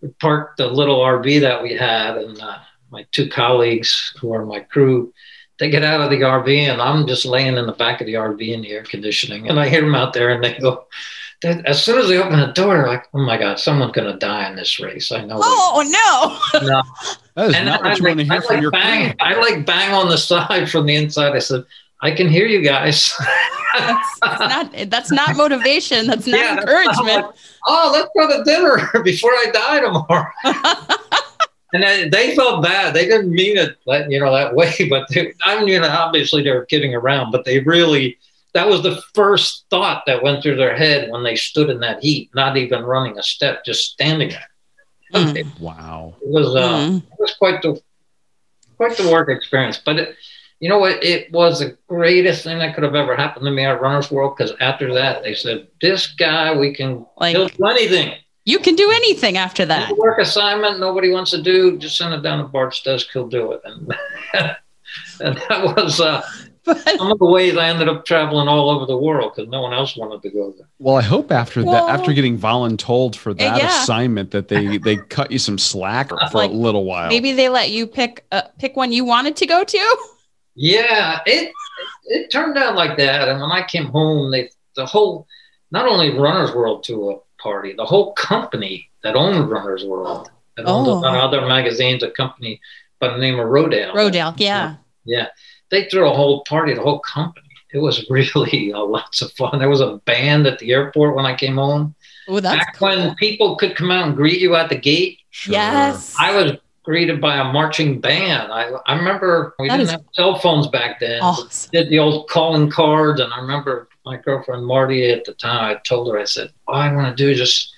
[0.00, 2.58] we parked the little RV that we had, and uh,
[2.90, 5.12] my two colleagues, who are my crew,
[5.58, 8.14] they get out of the RV, and I'm just laying in the back of the
[8.14, 10.86] RV in the air conditioning, and I hear them out there, and they go.
[11.44, 14.48] As soon as they open the door, like, oh my God, someone's going to die
[14.48, 15.10] in this race.
[15.10, 15.40] I know.
[15.42, 15.82] Oh,
[16.54, 16.60] no.
[16.68, 16.82] no.
[17.34, 18.70] That is and not what I you like, want to hear I from like your
[18.70, 21.34] bang, I like bang on the side from the inside.
[21.34, 21.64] I said,
[22.02, 23.14] I can hear you guys.
[23.78, 26.08] that's, that's, not that's not motivation.
[26.08, 27.06] That's not yeah, encouragement.
[27.06, 27.34] That's not like,
[27.66, 30.30] oh, let's go to dinner before I die tomorrow.
[31.72, 32.92] and they felt bad.
[32.92, 34.72] They didn't mean it, that, you know, that way.
[34.90, 37.30] But they, I mean, obviously they were kidding around.
[37.30, 38.18] But they really,
[38.52, 42.02] that was the first thought that went through their head when they stood in that
[42.02, 44.48] heat, not even running a step, just standing there.
[45.14, 45.60] Mm.
[45.60, 46.14] wow.
[46.20, 46.96] It was uh, mm.
[46.96, 47.80] it was quite the
[48.76, 50.16] quite the work experience, but it,
[50.62, 51.02] you know what?
[51.02, 54.36] It was the greatest thing that could have ever happened to me at Runner's World
[54.36, 58.76] because after that they said, "This guy, we can like, he'll do anything." You can
[58.76, 59.96] do anything after that.
[59.96, 63.08] Work assignment nobody wants to do, just send it down to Bart's desk.
[63.12, 63.92] He'll do it, and,
[65.20, 66.22] and that was uh,
[66.64, 69.62] but, some of the ways I ended up traveling all over the world because no
[69.62, 70.68] one else wanted to go there.
[70.78, 73.82] Well, I hope after well, that, after getting voluntold for that yeah.
[73.82, 77.08] assignment, that they they cut you some slack for like, a little while.
[77.08, 80.11] Maybe they let you pick uh, pick one you wanted to go to.
[80.54, 81.52] Yeah, it
[82.04, 85.26] it turned out like that, and when I came home, they the whole
[85.70, 90.88] not only Runner's World to a party, the whole company that owned Runner's World, owned
[90.88, 91.04] oh.
[91.04, 92.60] other magazines, a company
[93.00, 93.94] by the name of Rodale.
[93.94, 94.76] Rodale, yeah.
[95.04, 95.28] Yeah
[95.72, 97.48] they threw a whole party, the whole company.
[97.72, 99.58] It was really uh, lots of fun.
[99.58, 101.96] There was a band at the airport when I came home.
[102.28, 102.88] Oh, that's Back cool.
[102.88, 105.18] when people could come out and greet you at the gate.
[105.30, 105.54] Sure.
[105.54, 106.14] Yes.
[106.20, 106.52] I was
[106.84, 108.52] greeted by a marching band.
[108.52, 111.20] I, I remember we that didn't have cell phones back then.
[111.22, 111.70] Awesome.
[111.72, 115.76] Did the old calling cards, and I remember my girlfriend Marty at the time.
[115.76, 117.72] I told her, I said, "All I want to do is just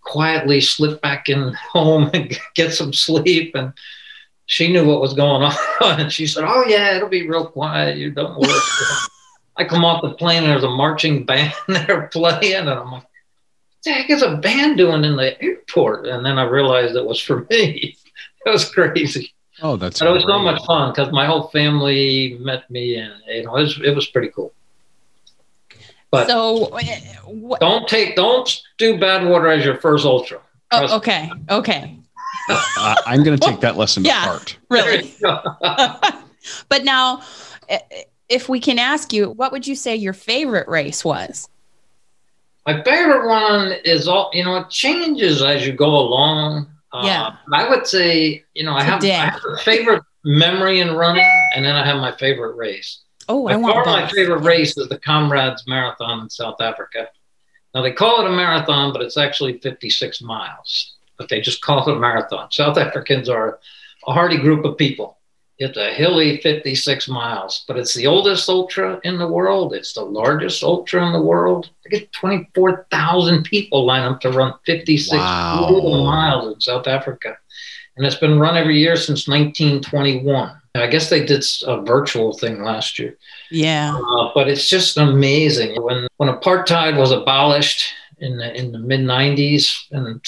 [0.00, 3.72] quietly slip back in home and get some sleep." And
[4.46, 5.42] she knew what was going
[5.80, 6.00] on.
[6.00, 7.96] and she said, Oh, yeah, it'll be real quiet.
[7.96, 8.60] You don't worry.
[9.56, 12.54] I come off the plane and there's a marching band there playing.
[12.56, 13.06] And I'm like, What
[13.84, 16.06] the heck is a band doing in the airport?
[16.06, 17.96] And then I realized it was for me.
[18.46, 19.32] it was crazy.
[19.60, 23.12] Oh, that's but it was so much fun because my whole family met me and
[23.28, 24.52] you know it was, it was pretty cool.
[26.10, 30.40] But so wh- don't take don't do Badwater as your first ultra.
[30.72, 31.30] Oh, okay.
[31.50, 31.98] Okay
[32.48, 34.58] uh, I'm going to take that lesson yeah, to heart.
[34.70, 35.14] Really.
[36.68, 37.22] but now,
[38.28, 41.48] if we can ask you, what would you say your favorite race was?
[42.66, 46.68] My favorite one is all, you know, it changes as you go along.
[46.92, 47.36] Uh, yeah.
[47.52, 51.64] I would say, you know, I have, I have, a favorite memory in running, and
[51.64, 53.00] then I have my favorite race.
[53.28, 57.08] Oh, By I want my favorite race is the Comrades Marathon in South Africa.
[57.74, 61.88] Now they call it a marathon, but it's actually 56 miles but they just call
[61.88, 62.50] it a marathon.
[62.50, 63.60] South Africans are
[64.06, 65.18] a hardy group of people.
[65.62, 69.74] It's a hilly 56 miles, but it's the oldest ultra in the world.
[69.74, 71.70] It's the largest ultra in the world.
[71.86, 75.70] I get 24,000 people line up to run 56 wow.
[76.04, 77.36] miles in South Africa.
[77.96, 80.60] And it's been run every year since 1921.
[80.74, 83.18] I guess they did a virtual thing last year.
[83.50, 83.94] Yeah.
[83.94, 85.80] Uh, but it's just amazing.
[85.82, 90.20] When when apartheid was abolished in the, in the mid 90s in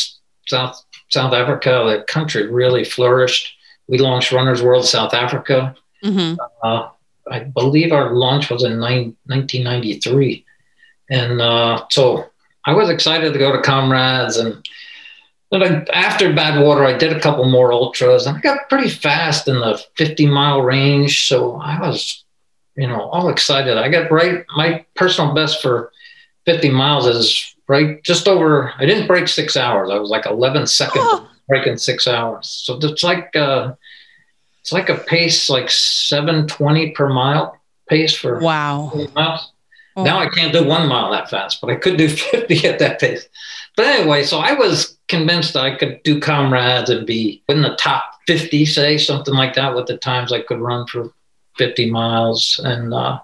[0.46, 3.56] South South Africa, the country really flourished.
[3.88, 5.74] We launched Runners World South Africa.
[6.02, 6.40] Mm-hmm.
[6.62, 6.88] Uh,
[7.30, 10.44] I believe our launch was in nine, 1993,
[11.10, 12.30] and uh, so
[12.64, 14.36] I was excited to go to Comrades.
[14.36, 14.66] And
[15.50, 19.56] then after Badwater, I did a couple more ultras, and I got pretty fast in
[19.56, 21.26] the 50 mile range.
[21.26, 22.24] So I was,
[22.76, 23.78] you know, all excited.
[23.78, 24.44] I got right.
[24.56, 25.92] My personal best for
[26.46, 30.66] 50 miles is right just over i didn't break six hours i was like 11
[30.66, 31.28] seconds oh.
[31.48, 33.72] Breaking six hours so it's like uh
[34.60, 39.52] it's like a pace like 720 per mile pace for wow miles.
[39.96, 40.04] Oh.
[40.04, 43.00] now i can't do one mile that fast but i could do 50 at that
[43.00, 43.26] pace
[43.76, 48.04] but anyway so i was convinced i could do comrades and be in the top
[48.26, 51.12] 50 say something like that with the times i could run for
[51.58, 53.20] 50 miles and uh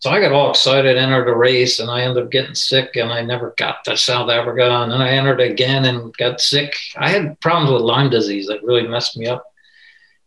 [0.00, 3.12] so I got all excited, entered a race, and I ended up getting sick, and
[3.12, 4.82] I never got to South Africa.
[4.82, 6.74] And then I entered again and got sick.
[6.96, 9.44] I had problems with Lyme disease that really messed me up,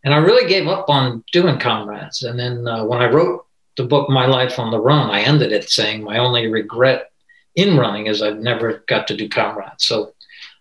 [0.04, 2.22] and I really gave up on doing comrades.
[2.22, 3.46] And then uh, when I wrote
[3.78, 7.10] the book My Life on the Run, I ended it saying my only regret
[7.54, 9.86] in running is I've never got to do comrades.
[9.86, 10.12] So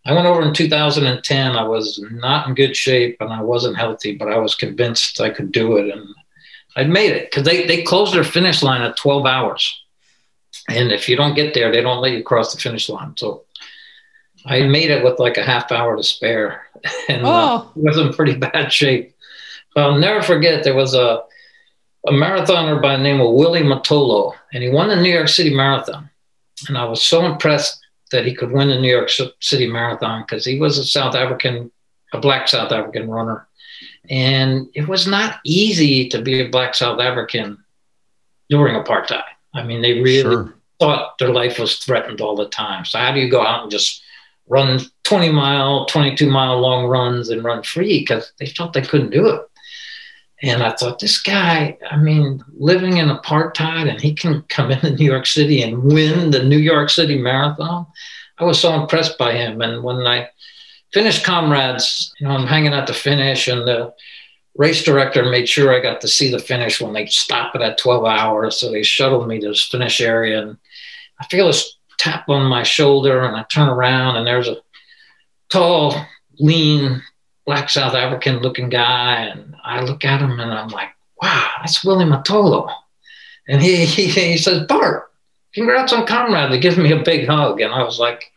[0.06, 1.56] I went over in 2010.
[1.56, 5.30] I was not in good shape and I wasn't healthy, but I was convinced I
[5.30, 6.08] could do it, and
[6.76, 9.84] I made it because they, they closed their finish line at 12 hours.
[10.70, 13.14] And if you don't get there, they don't let you cross the finish line.
[13.18, 13.44] So
[14.46, 16.68] I made it with like a half hour to spare
[17.10, 17.56] and uh, oh.
[17.56, 19.16] uh, was in pretty bad shape.
[19.74, 21.24] But I'll never forget there was a,
[22.08, 25.54] a marathoner by the name of Willie Mtolo, and he won the New York City
[25.54, 26.10] Marathon.
[26.68, 27.80] And I was so impressed
[28.12, 31.72] that he could win the New York City Marathon because he was a South African,
[32.14, 33.48] a black South African runner.
[34.10, 37.64] And it was not easy to be a black South African
[38.50, 39.24] during apartheid.
[39.54, 40.54] I mean, they really sure.
[40.80, 42.86] thought their life was threatened all the time.
[42.86, 44.04] So how do you go out and just
[44.48, 49.12] run 20 mile, 22 mile long runs and run free because they felt they couldn't
[49.12, 49.42] do it.
[50.44, 54.96] And I thought, this guy, I mean, living in apartheid and he can come into
[54.96, 57.86] New York City and win the New York City Marathon.
[58.40, 59.62] I was so impressed by him.
[59.62, 60.30] And when I
[60.94, 63.94] finished comrades, you know, I'm hanging at the finish, and the
[64.56, 67.78] race director made sure I got to see the finish when they stop it at
[67.78, 68.58] 12 hours.
[68.58, 70.58] So they shuttled me to this finish area, and
[71.20, 74.58] I feel this tap on my shoulder, and I turn around, and there's a
[75.50, 75.96] tall,
[76.40, 77.02] lean,
[77.46, 80.90] black South African looking guy, and I look at him, and I'm like,
[81.22, 82.74] wow, that's Willie Mtolo.
[83.48, 85.12] And he, he, he says, Bart,
[85.54, 86.52] congrats on comrade.
[86.52, 87.62] He gives me a big hug.
[87.62, 88.32] And I was like,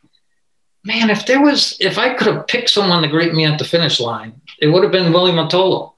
[0.84, 3.64] man, if there was, if I could have picked someone to greet me at the
[3.64, 5.92] finish line, it would have been Willie Mtolo.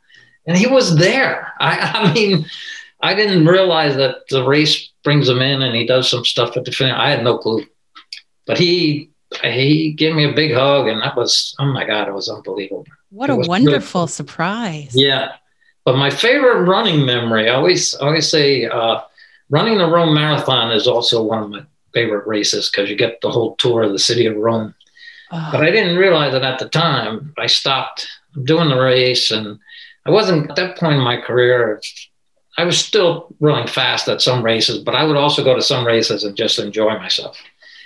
[0.46, 1.53] And he was there.
[1.61, 2.46] I, I mean,
[3.03, 6.64] I didn't realize that the race brings him in and he does some stuff at
[6.64, 6.94] the finish.
[6.96, 7.64] I had no clue.
[8.46, 9.11] But he
[9.42, 12.87] he gave me a big hug and that was oh my god, it was unbelievable.
[13.11, 14.92] What it a wonderful really surprise.
[14.94, 15.33] Yeah.
[15.85, 19.01] But my favorite running memory, I always I always say uh,
[19.51, 23.31] running the Rome Marathon is also one of my favorite races because you get the
[23.31, 24.75] whole tour of the city of Rome.
[25.33, 25.49] Oh.
[25.53, 27.35] But I didn't realize it at the time.
[27.39, 28.07] I stopped
[28.45, 29.59] doing the race, and
[30.05, 31.81] I wasn't at that point in my career.
[32.59, 35.87] I was still running fast at some races, but I would also go to some
[35.87, 37.37] races and just enjoy myself.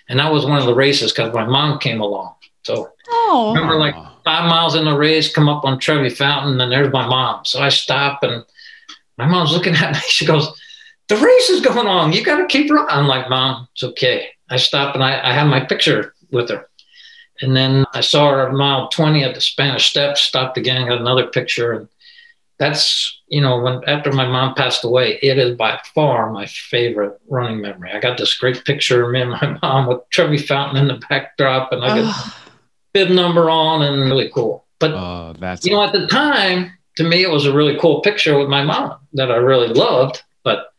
[0.08, 2.34] And that was one of the races because my mom came along.
[2.62, 3.52] So oh.
[3.54, 7.06] remember, like five miles in the race, come up on Trevi Fountain, and there's my
[7.06, 7.44] mom.
[7.44, 8.44] So I stop, and
[9.16, 10.00] my mom's looking at me.
[10.06, 10.48] She goes,
[11.10, 12.12] the race is going on.
[12.12, 12.88] You got to keep running.
[12.88, 14.28] I'm like, Mom, it's okay.
[14.48, 16.69] I stop, and I, I have my picture with her.
[17.40, 21.00] And then I saw her at mile 20 at the Spanish Steps, stopped again, got
[21.00, 21.72] another picture.
[21.72, 21.88] And
[22.58, 27.18] that's, you know, when after my mom passed away, it is by far my favorite
[27.28, 27.90] running memory.
[27.92, 31.02] I got this great picture of me and my mom with Trevi Fountain in the
[31.08, 32.34] backdrop, and I got
[32.92, 34.66] bib number on and really cool.
[34.78, 38.02] But, uh, that's you know, at the time, to me, it was a really cool
[38.02, 40.22] picture with my mom that I really loved.
[40.44, 40.72] But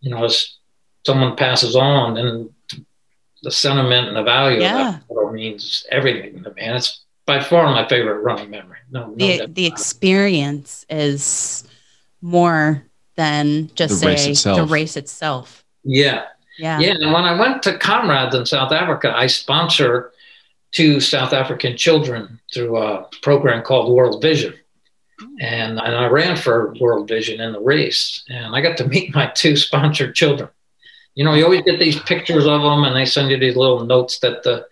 [0.00, 0.56] you know, as
[1.04, 2.50] someone passes on, and
[3.42, 4.96] the sentiment and the value yeah.
[4.96, 6.62] of that means everything to me.
[6.62, 8.78] And it's by far my favorite running memory.
[8.90, 11.68] No, the the experience is
[12.20, 12.82] more
[13.16, 15.64] than just the say the race itself.
[15.84, 16.24] Yeah.
[16.58, 16.80] Yeah.
[16.80, 16.94] Yeah.
[17.00, 20.12] And when I went to Comrades in South Africa, I sponsor
[20.72, 24.54] two South African children through a program called World Vision
[25.20, 25.26] hmm.
[25.40, 29.14] and, and I ran for World Vision in the race, and I got to meet
[29.14, 30.50] my two sponsored children.
[31.18, 33.84] You know, you always get these pictures of them, and they send you these little
[33.84, 34.64] notes that the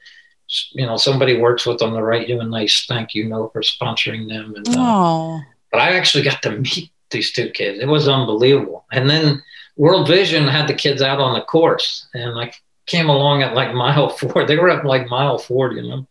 [0.75, 3.63] you know somebody works with them to write you a nice thank you note for
[3.63, 4.55] sponsoring them.
[4.55, 5.41] And, uh,
[5.73, 7.81] but I actually got to meet these two kids.
[7.81, 8.85] It was unbelievable.
[8.93, 9.43] And then
[9.77, 12.53] World Vision had the kids out on the course, and I
[12.87, 14.47] came along at like mile four.
[14.47, 16.07] They were at like mile forty, you know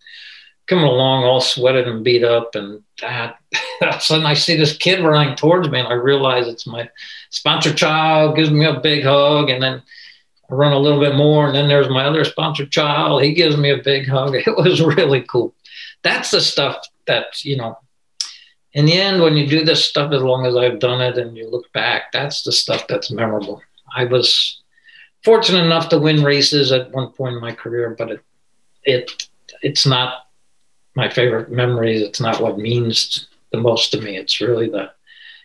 [0.67, 3.37] coming along all sweated and beat up and that
[3.83, 6.65] all of a sudden I see this kid running towards me and I realize it's
[6.65, 6.89] my
[7.29, 9.83] sponsor child gives me a big hug and then
[10.49, 13.57] I run a little bit more and then there's my other sponsor child he gives
[13.57, 15.53] me a big hug it was really cool
[16.03, 16.77] that's the stuff
[17.07, 17.77] that you know
[18.73, 21.37] in the end when you do this stuff as long as I've done it and
[21.37, 23.61] you look back that's the stuff that's memorable
[23.95, 24.61] I was
[25.23, 28.21] fortunate enough to win races at one point in my career but it
[28.83, 29.27] it
[29.61, 30.25] it's not
[30.95, 32.01] my favorite memories.
[32.01, 34.17] It's not what means the most to me.
[34.17, 34.91] It's really the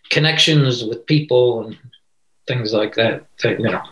[0.08, 1.78] connections with people and
[2.46, 3.26] things like that.
[3.42, 3.82] that you know,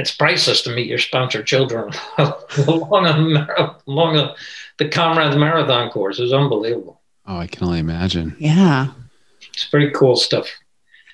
[0.00, 1.92] it's priceless to meet your sponsored children
[2.66, 4.34] along, a, along a,
[4.78, 6.18] the Comrades Marathon course.
[6.18, 7.02] It was unbelievable.
[7.26, 8.34] Oh, I can only imagine.
[8.38, 8.88] Yeah.
[9.52, 10.48] It's pretty cool stuff.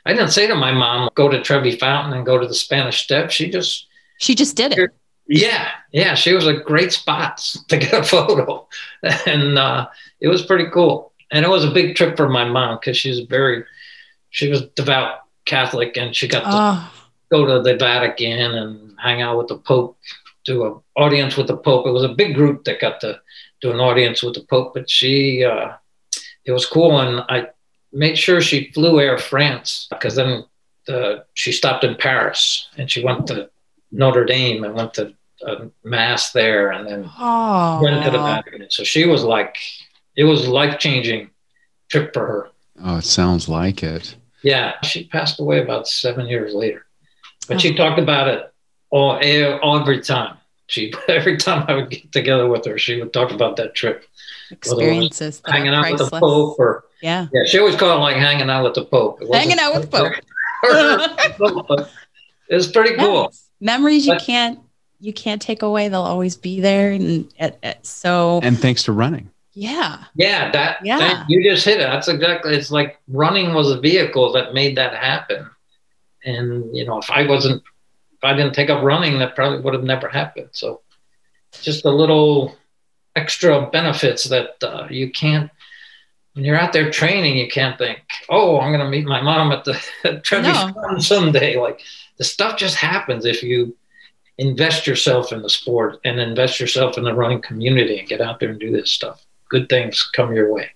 [0.05, 3.03] I didn't say to my mom, go to Trevi Fountain and go to the Spanish
[3.03, 3.35] Steps.
[3.35, 4.91] She just she just did it.
[5.27, 8.69] Yeah, yeah, she was a great spot to get a photo,
[9.27, 9.89] and uh,
[10.21, 11.13] it was pretty cool.
[11.33, 13.65] And it was a big trip for my mom because she's very,
[14.31, 16.93] she was devout Catholic, and she got to oh.
[17.31, 19.99] Go to the Vatican and hang out with the Pope,
[20.45, 21.87] do an audience with the Pope.
[21.87, 23.21] It was a big group that got to
[23.61, 25.73] do an audience with the Pope, but she, uh,
[26.45, 27.49] it was cool, and I
[27.93, 30.45] made sure she flew Air France because then
[30.87, 33.51] the, she stopped in Paris and she went to
[33.91, 35.15] Notre Dame and went to
[35.47, 37.81] a mass there and then oh.
[37.83, 38.67] went to the Vatican.
[38.71, 39.57] So she was like,
[40.17, 41.31] it was life changing
[41.89, 42.49] trip for her.
[42.83, 44.17] Oh, it sounds like it.
[44.43, 46.86] Yeah, she passed away about seven years later,
[47.47, 47.59] but oh.
[47.59, 48.53] she talked about it
[48.91, 49.19] all,
[49.63, 50.37] all every time.
[50.69, 54.05] She every time I would get together with her, she would talk about that trip.
[54.51, 56.03] Experiences, hanging out priceless.
[56.03, 57.45] with the Pope, or yeah, yeah.
[57.47, 59.21] She always called it like hanging out with the Pope.
[59.33, 60.13] Hanging out with the Pope.
[62.49, 63.25] it was pretty cool.
[63.31, 64.59] Yes memories you can't
[65.01, 67.33] you can't take away they'll always be there and
[67.83, 72.09] so and thanks to running yeah yeah that yeah that, you just hit it that's
[72.09, 75.49] exactly it's like running was a vehicle that made that happen
[76.27, 77.63] and you know if i wasn't
[78.13, 80.81] if i didn't take up running that probably would have never happened so
[81.63, 82.55] just a little
[83.15, 85.51] extra benefits that uh, you can't
[86.37, 87.99] when you're out there training, you can't think,
[88.29, 90.99] "Oh, I'm going to meet my mom at the Trevi no.
[90.99, 91.81] someday." Like
[92.19, 93.75] the stuff just happens if you
[94.37, 98.39] invest yourself in the sport and invest yourself in the running community and get out
[98.39, 99.25] there and do this stuff.
[99.49, 100.71] Good things come your way.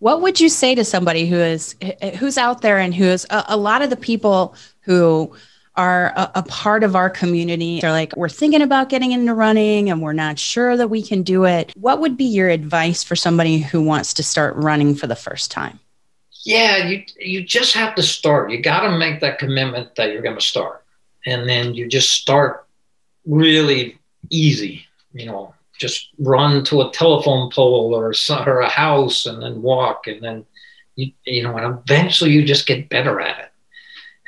[0.00, 1.74] What would you say to somebody who is
[2.18, 5.34] who's out there and who is a, a lot of the people who
[5.78, 7.80] are a, a, part of our community.
[7.80, 11.22] They're like, we're thinking about getting into running and we're not sure that we can
[11.22, 11.72] do it.
[11.76, 15.52] What would be your advice for somebody who wants to start running for the first
[15.52, 15.78] time?
[16.44, 18.50] Yeah, you you just have to start.
[18.50, 20.84] You got to make that commitment that you're going to start,
[21.26, 22.66] and then you just start
[23.26, 23.98] really
[24.30, 24.86] easy.
[25.12, 28.12] You know, just run to a telephone pole or,
[28.46, 30.44] or a house, and then walk, and then
[30.96, 33.48] you you know, and eventually you just get better at it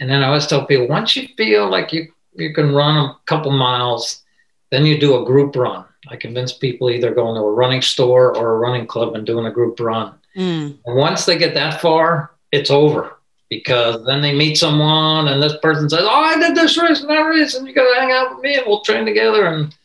[0.00, 3.16] and then I always tell people once you feel like you, you can run a
[3.26, 4.22] couple miles,
[4.70, 5.84] then you do a group run.
[6.08, 9.44] I convince people either going to a running store or a running club and doing
[9.44, 10.14] a group run.
[10.34, 10.78] Mm.
[10.86, 13.18] And once they get that far, it's over
[13.50, 17.10] because then they meet someone and this person says, Oh, I did this race and
[17.10, 19.46] that race, and you got to hang out with me and we'll train together.
[19.46, 19.76] And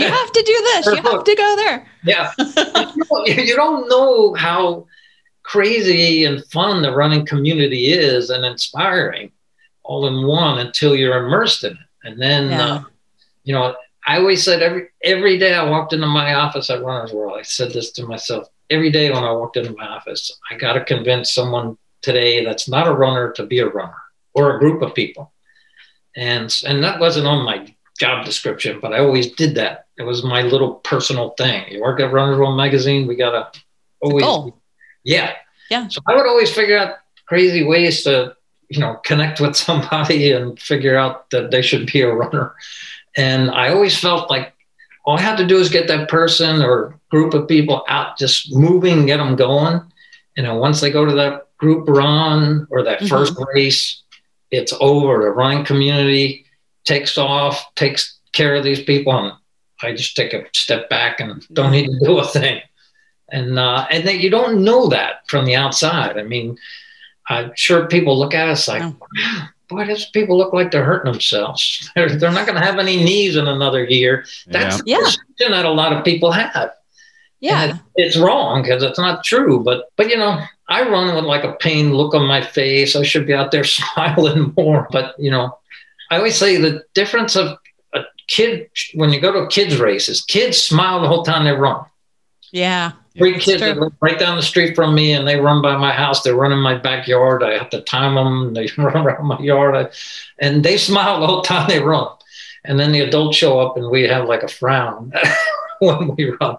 [0.00, 1.86] you have to do this, you have to go there.
[2.04, 2.32] Yeah.
[3.26, 4.86] you don't know how
[5.42, 9.32] crazy and fun the running community is and inspiring
[9.82, 11.78] all in one until you're immersed in it.
[12.04, 12.64] And then, yeah.
[12.64, 12.82] uh,
[13.44, 13.74] you know,
[14.06, 17.42] I always said every every day I walked into my office at Runner's World, I
[17.42, 20.30] said this to myself every day when I walked into my office.
[20.50, 24.56] I got to convince someone today that's not a runner to be a runner or
[24.56, 25.32] a group of people.
[26.16, 29.86] And and that wasn't on my job description, but I always did that.
[29.98, 31.70] It was my little personal thing.
[31.70, 33.52] You work at Runner's World magazine, we gotta
[34.00, 34.52] always
[35.04, 35.34] yeah.
[35.70, 35.86] Yeah.
[35.88, 36.96] So I would always figure out
[37.26, 38.34] crazy ways to,
[38.70, 42.54] you know, connect with somebody and figure out that they should be a runner.
[43.16, 44.54] And I always felt like
[45.04, 48.54] all I had to do is get that person or group of people out, just
[48.54, 49.82] moving, get them going.
[50.36, 53.44] And then once they go to that group run or that 1st mm-hmm.
[53.54, 54.02] race,
[54.50, 55.22] it's over.
[55.22, 56.46] The running community
[56.90, 59.32] takes off, takes care of these people, and
[59.82, 62.60] I just take a step back and don't need to do a thing
[63.32, 66.18] and uh, and that you don't know that from the outside.
[66.18, 66.56] I mean,
[67.28, 71.12] I'm sure people look at us like, wow, boy, these people look like they're hurting
[71.12, 71.90] themselves.
[71.94, 74.24] They're, they're not going to have any knees in another year.
[74.46, 74.98] That's yeah.
[74.98, 76.72] the perception that a lot of people have.
[77.40, 79.62] Yeah, it, it's wrong because it's not true.
[79.62, 82.96] But but you know, I run with like a pain look on my face.
[82.96, 84.88] I should be out there smiling more.
[84.90, 85.56] But you know,
[86.10, 87.56] I always say the difference of
[87.94, 91.84] a kid when you go to kids races, kids smile the whole time they run.
[92.52, 92.92] Yeah.
[93.16, 96.22] Three kids that right down the street from me, and they run by my house.
[96.22, 97.42] They run in my backyard.
[97.42, 98.54] I have to time them.
[98.54, 99.90] They run around my yard, I,
[100.38, 102.08] and they smile the whole time they run.
[102.64, 105.12] And then the adults show up, and we have like a frown
[105.80, 106.58] when we run.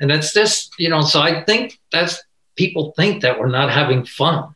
[0.00, 2.22] And it's just, you know, so I think that's
[2.56, 4.54] people think that we're not having fun,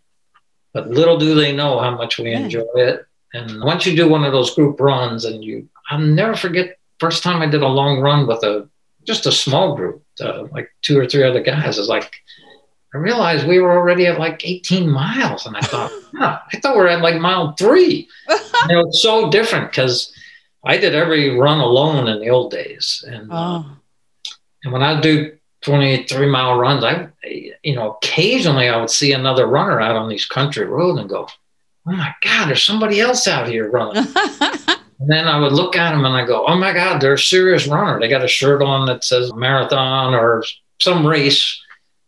[0.73, 2.41] but little do they know how much we yeah.
[2.41, 3.07] enjoy it.
[3.33, 7.23] And once you do one of those group runs, and you, I'll never forget first
[7.23, 8.69] time I did a long run with a
[9.05, 11.79] just a small group, uh, like two or three other guys.
[11.79, 12.13] It's like
[12.95, 16.77] I realized we were already at like 18 miles, and I thought, huh, I thought
[16.77, 18.09] we are at like mile three.
[18.29, 20.13] it was so different because
[20.65, 23.67] I did every run alone in the old days, and uh, oh.
[23.67, 23.75] uh,
[24.65, 27.09] and when I do 23 mile runs, I
[27.63, 31.29] you know occasionally I would see another runner out on these country roads and go,
[31.87, 34.05] oh my god, there's somebody else out here running.
[35.01, 37.19] And then I would look at them and I go, oh my God, they're a
[37.19, 37.99] serious runner.
[37.99, 40.45] They got a shirt on that says marathon or
[40.79, 41.59] some race.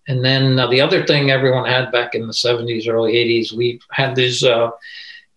[0.08, 3.80] And then uh, the other thing everyone had back in the 70s, early 80s, we
[3.92, 4.72] had these uh,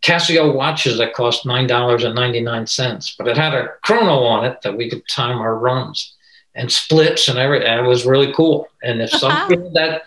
[0.01, 5.07] Casio watches that cost $9.99, but it had a chrono on it that we could
[5.07, 6.13] time our runs
[6.55, 7.67] and splits and everything.
[7.67, 8.67] And it was really cool.
[8.83, 10.03] And if somebody that,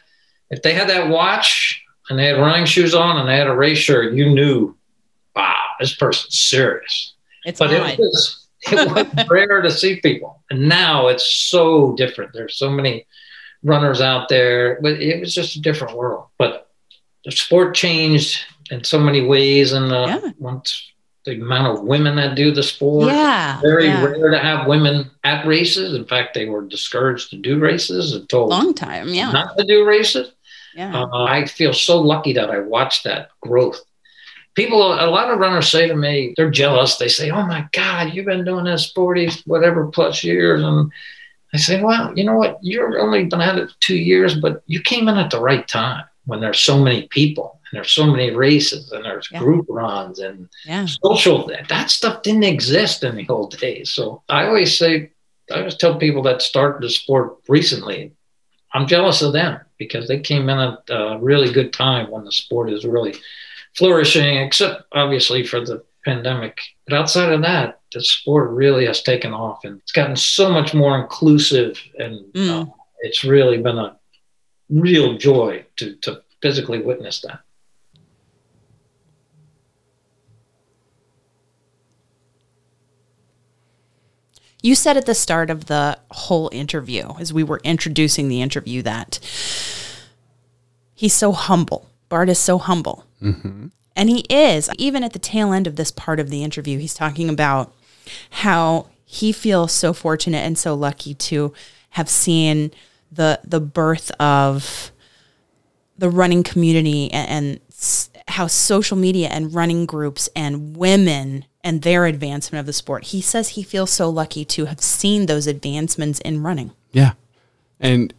[0.50, 3.54] if they had that watch and they had running shoes on and they had a
[3.54, 4.76] race shirt, you knew,
[5.34, 7.14] wow, this person's serious.
[7.44, 10.42] It's but it was, it was rare to see people.
[10.50, 12.32] And now it's so different.
[12.32, 13.06] There's so many
[13.62, 16.26] runners out there, but it was just a different world.
[16.38, 16.70] But
[17.24, 18.40] the sport changed
[18.70, 19.72] in so many ways.
[19.72, 20.30] And uh, yeah.
[20.38, 20.92] once
[21.24, 24.02] the amount of women that do the sport, yeah, very yeah.
[24.02, 25.94] rare to have women at races.
[25.94, 29.64] In fact, they were discouraged to do races and told long time, yeah, not to
[29.64, 30.32] do races.
[30.78, 31.02] Yeah.
[31.02, 33.82] Uh, I feel so lucky that I watched that growth
[34.58, 36.96] people, a lot of runners say to me, they're jealous.
[36.96, 40.90] They say, "Oh my God, you've been doing this forty whatever plus years," and
[41.54, 42.58] I say, "Well, you know what?
[42.60, 46.04] You're only been at it two years, but you came in at the right time
[46.26, 49.38] when there's so many people and there's so many races and there's yeah.
[49.38, 50.86] group runs and yeah.
[51.04, 51.48] social.
[51.68, 53.90] That stuff didn't exist in the old days.
[53.90, 55.12] So I always say,
[55.52, 58.12] I always tell people that started the sport recently.
[58.74, 62.32] I'm jealous of them because they came in at a really good time when the
[62.32, 63.14] sport is really
[63.76, 66.60] flourishing, except obviously for the pandemic.
[66.86, 70.74] But outside of that, the sport really has taken off and it's gotten so much
[70.74, 72.62] more inclusive and mm.
[72.62, 73.96] uh, it's really been a
[74.68, 77.40] real joy to, to physically witness that.
[84.62, 88.82] You said at the start of the whole interview, as we were introducing the interview,
[88.82, 89.18] that
[90.94, 91.88] he's so humble.
[92.08, 93.04] Bart is so humble.
[93.22, 93.68] Mm-hmm.
[93.94, 94.70] And he is.
[94.78, 97.74] Even at the tail end of this part of the interview, he's talking about
[98.30, 101.52] how he feels so fortunate and so lucky to
[101.90, 102.70] have seen
[103.10, 104.92] the the birth of
[105.96, 107.60] the running community and, and
[108.28, 113.04] how social media and running groups and women and their advancement of the sport.
[113.04, 116.72] He says he feels so lucky to have seen those advancements in running.
[116.92, 117.12] Yeah.
[117.78, 118.14] And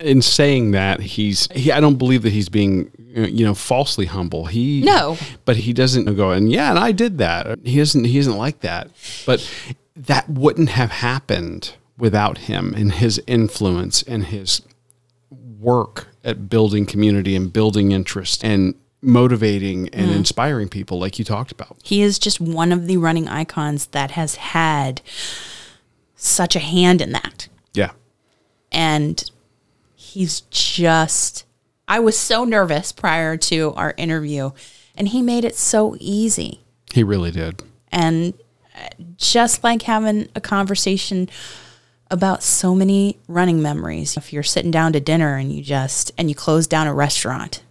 [0.00, 4.46] in saying that, he's he, I don't believe that he's being you know falsely humble.
[4.46, 7.60] He no, but he doesn't go and yeah, and I did that.
[7.64, 8.90] He isn't he isn't like that.
[9.24, 9.48] But
[9.96, 14.60] that wouldn't have happened without him and his influence and his
[15.58, 20.16] work at building community and building interest and motivating and mm.
[20.16, 21.76] inspiring people like you talked about.
[21.82, 25.00] He is just one of the running icons that has had
[26.16, 27.48] such a hand in that.
[27.74, 27.92] Yeah.
[28.72, 29.30] And
[29.94, 31.44] he's just
[31.86, 34.50] I was so nervous prior to our interview
[34.94, 36.60] and he made it so easy.
[36.92, 37.62] He really did.
[37.90, 38.34] And
[38.76, 41.30] uh, just like having a conversation
[42.10, 44.16] about so many running memories.
[44.16, 47.62] If you're sitting down to dinner and you just and you close down a restaurant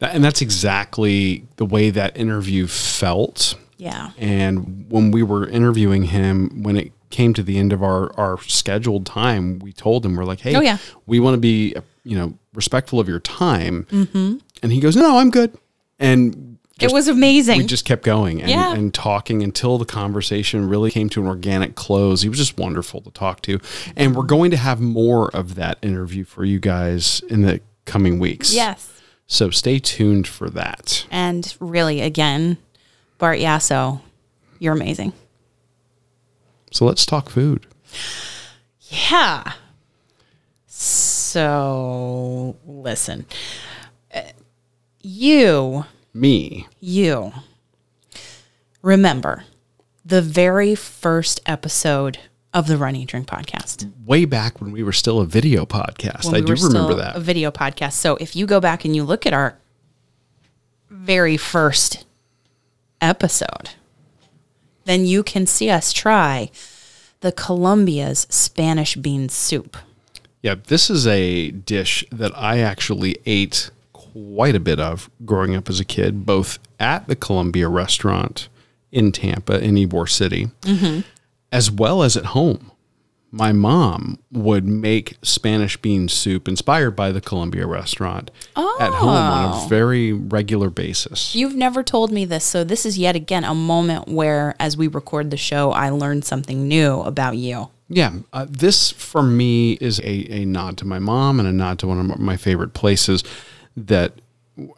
[0.00, 3.54] and that's exactly the way that interview felt.
[3.76, 4.10] Yeah.
[4.18, 8.38] And when we were interviewing him, when it came to the end of our, our
[8.42, 10.78] scheduled time, we told him, we're like, hey, oh, yeah.
[11.06, 11.74] we want to be,
[12.04, 13.86] you know, respectful of your time.
[13.90, 14.38] Mm-hmm.
[14.62, 15.56] And he goes, no, I'm good.
[15.98, 17.58] And just, it was amazing.
[17.58, 18.74] We just kept going and, yeah.
[18.74, 22.22] and talking until the conversation really came to an organic close.
[22.22, 23.58] He was just wonderful to talk to.
[23.96, 28.18] And we're going to have more of that interview for you guys in the coming
[28.18, 28.54] weeks.
[28.54, 28.97] Yes.
[29.28, 31.06] So stay tuned for that.
[31.10, 32.56] And really, again,
[33.18, 34.00] Bart Yasso,
[34.58, 35.12] you're amazing.
[36.72, 37.66] So let's talk food.
[38.88, 39.52] Yeah.
[40.66, 43.26] So listen,
[45.02, 47.32] you, me, you
[48.82, 49.44] remember
[50.04, 52.18] the very first episode
[52.54, 53.90] of the Run Eat Drink podcast.
[54.04, 56.26] Way back when we were still a video podcast.
[56.26, 57.16] When I we do remember that.
[57.16, 57.92] A video podcast.
[57.92, 59.58] So if you go back and you look at our
[60.88, 62.06] very first
[63.00, 63.70] episode,
[64.84, 66.50] then you can see us try
[67.20, 69.76] the Columbia's Spanish bean soup.
[70.42, 75.68] Yeah, this is a dish that I actually ate quite a bit of growing up
[75.68, 78.48] as a kid, both at the Columbia restaurant
[78.90, 81.00] in Tampa in Ybor City, mm-hmm
[81.52, 82.72] as well as at home.
[83.30, 88.78] My mom would make Spanish bean soup inspired by the Columbia restaurant oh.
[88.80, 89.66] at home on a oh.
[89.68, 91.34] very regular basis.
[91.34, 94.88] You've never told me this, so this is yet again a moment where, as we
[94.88, 97.68] record the show, I learned something new about you.
[97.90, 101.78] Yeah, uh, this for me is a, a nod to my mom and a nod
[101.80, 103.24] to one of my favorite places
[103.76, 104.12] that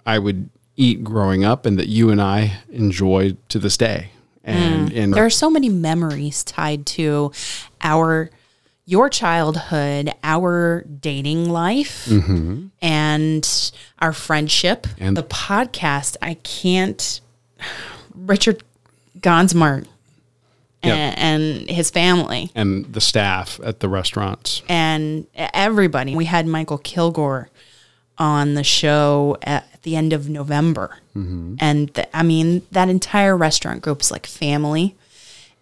[0.05, 4.11] I would eat growing up and that you and I enjoy to this day.
[4.43, 4.97] And, mm.
[4.97, 7.33] and there are so many memories tied to
[7.83, 8.31] our
[8.87, 12.67] your childhood, our dating life, mm-hmm.
[12.83, 14.87] and our friendship.
[14.99, 17.21] And the podcast, I can't.
[18.15, 18.63] Richard
[19.21, 19.87] Gonzmart
[20.83, 21.15] yep.
[21.17, 26.15] and, his family, and the staff at the restaurants, and everybody.
[26.15, 27.49] We had Michael Kilgore
[28.21, 30.99] on the show at the end of November.
[31.17, 31.55] Mm-hmm.
[31.59, 34.95] And th- I mean, that entire restaurant group is like family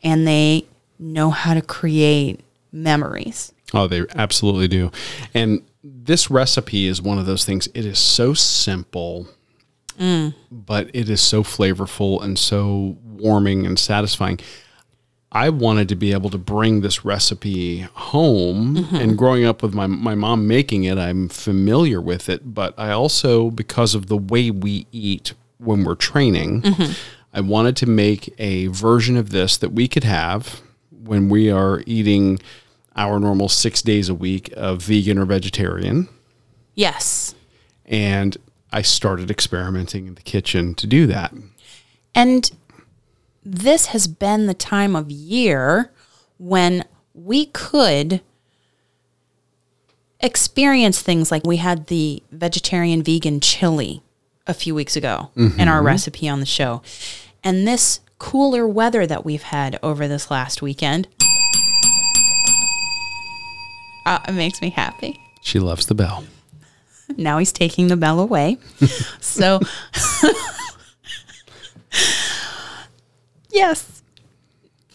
[0.02, 0.66] and they
[0.98, 2.40] know how to create
[2.72, 3.52] memories.
[3.72, 4.90] Oh, they absolutely do.
[5.32, 9.28] And this recipe is one of those things, it is so simple,
[9.98, 10.34] mm.
[10.50, 14.40] but it is so flavorful and so warming and satisfying.
[15.30, 18.76] I wanted to be able to bring this recipe home.
[18.76, 18.96] Mm-hmm.
[18.96, 22.54] And growing up with my, my mom making it, I'm familiar with it.
[22.54, 26.92] But I also, because of the way we eat when we're training, mm-hmm.
[27.34, 31.82] I wanted to make a version of this that we could have when we are
[31.86, 32.40] eating
[32.96, 36.08] our normal six days a week of vegan or vegetarian.
[36.74, 37.34] Yes.
[37.84, 38.36] And
[38.72, 41.34] I started experimenting in the kitchen to do that.
[42.14, 42.50] And
[43.50, 45.90] this has been the time of year
[46.38, 46.84] when
[47.14, 48.20] we could
[50.20, 54.02] experience things like we had the vegetarian vegan chili
[54.46, 55.58] a few weeks ago mm-hmm.
[55.58, 56.82] in our recipe on the show.
[57.42, 61.06] And this cooler weather that we've had over this last weekend
[64.08, 65.20] uh, it makes me happy.
[65.42, 66.24] She loves the bell.
[67.16, 68.56] Now he's taking the bell away.
[69.20, 69.60] so,
[73.50, 73.98] yes,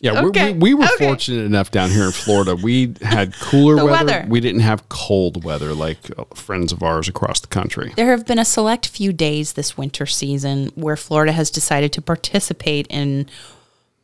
[0.03, 0.51] yeah, okay.
[0.51, 1.07] we, we were okay.
[1.07, 2.57] fortunate enough down here in Florida.
[2.57, 4.05] We had cooler weather.
[4.05, 4.25] weather.
[4.27, 5.97] We didn't have cold weather like
[6.35, 7.93] friends of ours across the country.
[7.95, 12.01] There have been a select few days this winter season where Florida has decided to
[12.01, 13.27] participate in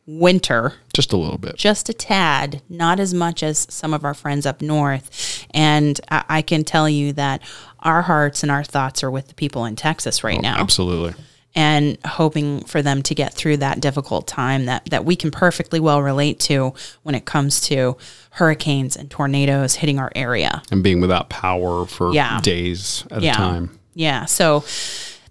[0.07, 0.75] winter.
[0.93, 1.57] Just a little bit.
[1.57, 5.45] Just a tad, not as much as some of our friends up north.
[5.51, 7.41] And I, I can tell you that
[7.81, 10.61] our hearts and our thoughts are with the people in Texas right oh, now.
[10.61, 11.21] Absolutely
[11.55, 15.79] and hoping for them to get through that difficult time that, that we can perfectly
[15.79, 16.73] well relate to
[17.03, 17.97] when it comes to
[18.31, 22.39] hurricanes and tornadoes hitting our area and being without power for yeah.
[22.41, 23.33] days at yeah.
[23.33, 23.79] a time.
[23.95, 24.25] Yeah.
[24.25, 24.63] So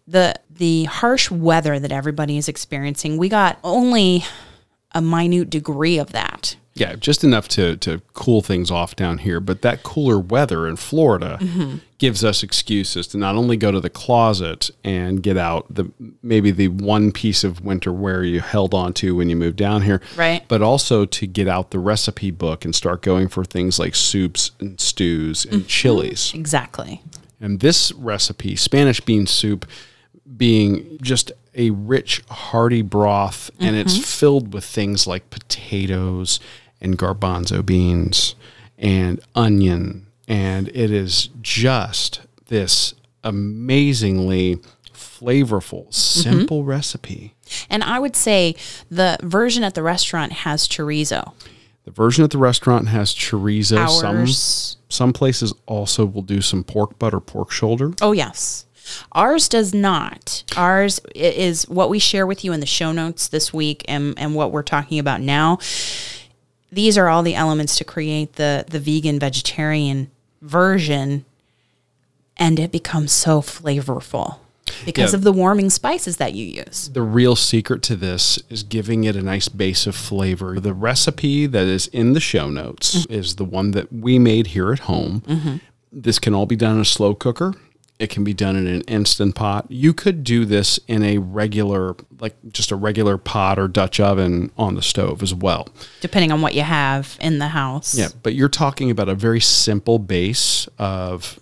[0.07, 4.25] the the harsh weather that everybody is experiencing, we got only
[4.93, 9.41] a minute degree of that yeah, just enough to to cool things off down here.
[9.41, 11.77] But that cooler weather in Florida mm-hmm.
[11.99, 15.91] gives us excuses to not only go to the closet and get out the
[16.23, 19.83] maybe the one piece of winter wear you held on to when you moved down
[19.83, 20.45] here, right?
[20.49, 24.53] But also to get out the recipe book and start going for things like soups
[24.61, 25.67] and stews and mm-hmm.
[25.67, 26.33] chilies.
[26.35, 27.03] Exactly.
[27.41, 29.67] And this recipe, Spanish bean soup,
[30.37, 33.79] being just a rich, hearty broth, and mm-hmm.
[33.79, 36.41] it's filled with things like potatoes
[36.81, 38.35] and garbanzo beans
[38.79, 40.07] and onion.
[40.27, 44.61] And it is just this amazingly
[44.93, 45.91] flavorful, mm-hmm.
[45.91, 46.71] simple mm-hmm.
[46.71, 47.35] recipe.
[47.71, 48.55] And I would say
[48.91, 51.33] the version at the restaurant has chorizo.
[51.85, 53.79] The version at the restaurant has chorizo.
[53.79, 54.37] Ours.
[54.37, 57.93] Some some places also will do some pork butt or pork shoulder.
[58.01, 58.67] Oh yes.
[59.13, 60.45] Ours does not.
[60.57, 64.35] Ours is what we share with you in the show notes this week and, and
[64.35, 65.59] what we're talking about now
[66.71, 70.11] these are all the elements to create the the vegan vegetarian
[70.43, 71.25] version
[72.37, 74.39] and it becomes so flavorful
[74.85, 75.17] because yeah.
[75.17, 76.91] of the warming spices that you use.
[76.93, 80.61] The real secret to this is giving it a nice base of flavor.
[80.61, 83.13] The recipe that is in the show notes mm-hmm.
[83.13, 85.23] is the one that we made here at home.
[85.23, 85.57] Mm-hmm.
[85.91, 87.55] This can all be done in a slow cooker.
[87.99, 89.67] It can be done in an instant pot.
[89.69, 94.53] You could do this in a regular, like just a regular pot or Dutch oven
[94.57, 95.69] on the stove as well.
[96.01, 97.99] Depending on what you have in the house.
[97.99, 101.41] Yeah, but you're talking about a very simple base of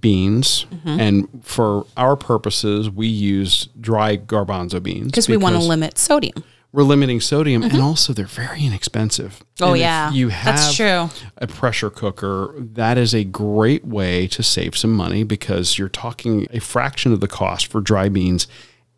[0.00, 0.66] beans.
[0.70, 1.00] Mm-hmm.
[1.00, 5.06] And for our purposes, we use dry garbanzo beans.
[5.06, 7.72] Because we want to limit sodium we're limiting sodium mm-hmm.
[7.72, 9.42] and also they're very inexpensive.
[9.60, 10.10] Oh and yeah.
[10.10, 11.08] you have That's true.
[11.36, 16.46] a pressure cooker, that is a great way to save some money because you're talking
[16.50, 18.46] a fraction of the cost for dry beans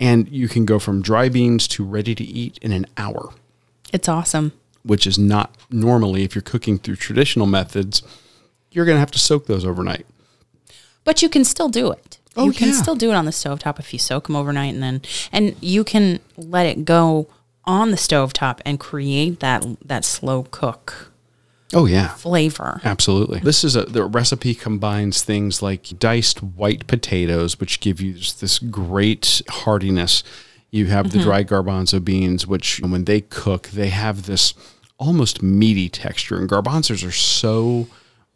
[0.00, 3.32] and you can go from dry beans to ready to eat in an hour.
[3.92, 4.52] It's awesome.
[4.82, 8.02] Which is not normally if you're cooking through traditional methods,
[8.70, 10.06] you're going to have to soak those overnight.
[11.04, 12.18] But you can still do it.
[12.36, 12.74] Oh, you can yeah.
[12.74, 15.02] still do it on the stovetop if you soak them overnight and then
[15.32, 17.26] and you can let it go
[17.64, 21.12] on the stove top and create that that slow cook.
[21.72, 22.80] Oh yeah, flavor.
[22.84, 23.40] Absolutely.
[23.40, 28.32] This is a the recipe combines things like diced white potatoes, which give you this,
[28.32, 30.22] this great heartiness.
[30.70, 31.18] You have mm-hmm.
[31.18, 34.54] the dry garbanzo beans, which when they cook, they have this
[34.98, 36.38] almost meaty texture.
[36.38, 37.86] And garbanzos are so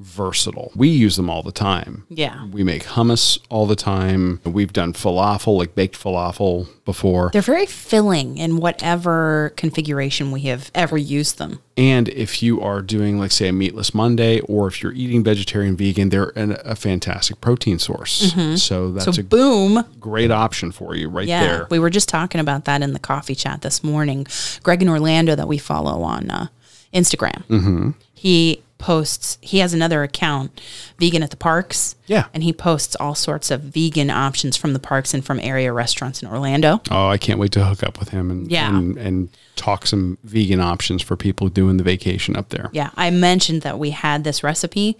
[0.01, 0.73] versatile.
[0.75, 2.05] We use them all the time.
[2.09, 2.47] Yeah.
[2.49, 4.41] We make hummus all the time.
[4.45, 7.31] We've done falafel, like baked falafel before.
[7.33, 11.61] They're very filling in whatever configuration we have ever used them.
[11.77, 15.77] And if you are doing, like, say, a meatless Monday, or if you're eating vegetarian,
[15.77, 18.33] vegan, they're an, a fantastic protein source.
[18.33, 18.57] Mm-hmm.
[18.57, 21.67] So that's so a boom, great option for you right yeah, there.
[21.71, 24.27] We were just talking about that in the coffee chat this morning.
[24.63, 26.47] Greg in Orlando that we follow on uh,
[26.93, 27.45] Instagram.
[27.45, 27.91] Mm-hmm.
[28.13, 30.61] He posts he has another account
[30.99, 31.97] vegan at the parks.
[32.07, 32.27] Yeah.
[32.35, 36.23] And he posts all sorts of vegan options from the parks and from area restaurants
[36.23, 36.81] in orlando.
[36.91, 38.77] Oh i can't wait to hook up with him and yeah.
[38.77, 42.71] and, and talk some vegan options for people doing the vacation up there.
[42.73, 44.99] Yeah i mentioned that we had this recipe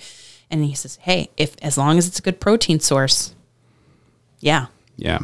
[0.51, 3.35] and he says hey if as long as it's a good protein source
[4.45, 4.67] yeah.
[4.97, 5.21] Yeah.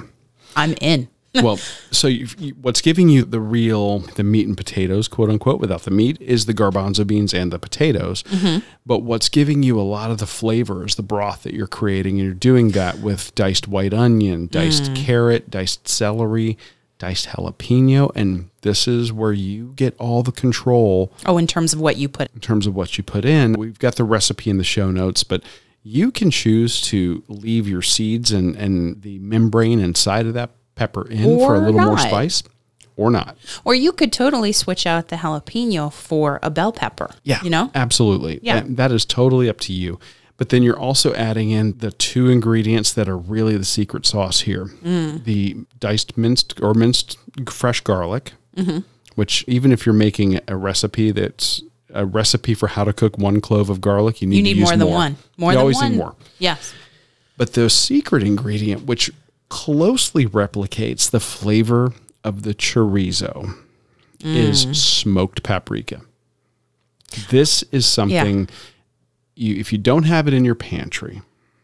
[0.56, 1.56] I'm in well,
[1.90, 2.26] so you,
[2.60, 6.46] what's giving you the real the meat and potatoes, quote unquote, without the meat is
[6.46, 8.22] the garbanzo beans and the potatoes.
[8.24, 8.66] Mm-hmm.
[8.84, 12.24] But what's giving you a lot of the flavors, the broth that you're creating, and
[12.24, 14.96] you're doing that with diced white onion, diced mm.
[14.96, 16.58] carrot, diced celery,
[16.98, 21.12] diced jalapeno, and this is where you get all the control.
[21.26, 22.32] Oh, in terms of what you put.
[22.34, 25.24] In terms of what you put in, we've got the recipe in the show notes,
[25.24, 25.42] but
[25.82, 30.50] you can choose to leave your seeds and, and the membrane inside of that
[30.80, 31.88] pepper in or for a little not.
[31.88, 32.42] more spice
[32.96, 33.36] or not.
[33.64, 37.10] Or you could totally switch out the jalapeno for a bell pepper.
[37.22, 37.42] Yeah.
[37.42, 37.70] You know?
[37.74, 38.40] Absolutely.
[38.42, 38.60] Yeah.
[38.60, 39.98] that, that is totally up to you.
[40.38, 44.40] But then you're also adding in the two ingredients that are really the secret sauce
[44.40, 45.22] here mm.
[45.24, 48.78] the diced minced or minced fresh garlic, mm-hmm.
[49.16, 51.60] which, even if you're making a recipe that's
[51.92, 54.70] a recipe for how to cook one clove of garlic, you need, you need more
[54.70, 54.94] than more.
[54.94, 55.16] one.
[55.36, 55.90] More you than always one.
[55.90, 56.14] need more.
[56.38, 56.72] Yes.
[57.36, 59.10] But the secret ingredient, which
[59.50, 61.92] closely replicates the flavor
[62.24, 63.54] of the chorizo,
[64.18, 64.36] mm.
[64.36, 66.00] is smoked paprika.
[67.28, 68.46] This is something.
[68.46, 68.54] Yeah
[69.40, 71.22] you if you don't have it in your pantry,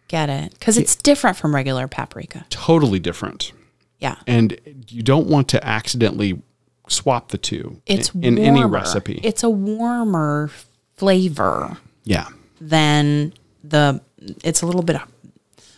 [0.08, 2.46] get it because it's different from regular paprika.
[2.48, 3.52] Totally different.
[3.98, 4.58] Yeah, and
[4.88, 6.42] you don't want to accidentally
[6.88, 7.80] swap the two.
[7.86, 9.20] It's in, in any recipe.
[9.22, 10.50] It's a warmer
[10.96, 11.76] flavor.
[12.04, 12.28] Yeah.
[12.60, 14.00] Than the
[14.42, 14.96] it's a little bit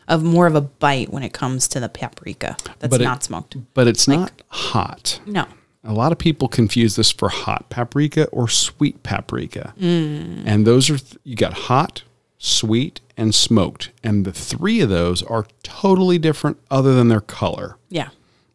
[0.08, 3.56] of more of a bite when it comes to the paprika that's but not smoked.
[3.74, 5.20] But it's like, not hot.
[5.26, 5.46] No.
[5.84, 9.74] A lot of people confuse this for hot paprika or sweet paprika.
[9.78, 10.42] Mm.
[10.44, 12.02] And those are, you got hot,
[12.38, 13.90] sweet, and smoked.
[14.02, 17.76] And the three of those are totally different other than their color.
[17.88, 18.08] Yeah.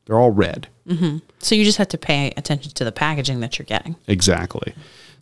[0.06, 0.68] They're all red.
[0.88, 1.20] Mm-hmm.
[1.40, 3.96] So you just have to pay attention to the packaging that you're getting.
[4.08, 4.74] Exactly.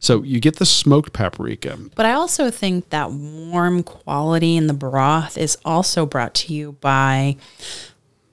[0.02, 1.78] So you get the smoked paprika.
[1.96, 6.74] But I also think that warm quality in the broth is also brought to you
[6.82, 7.38] by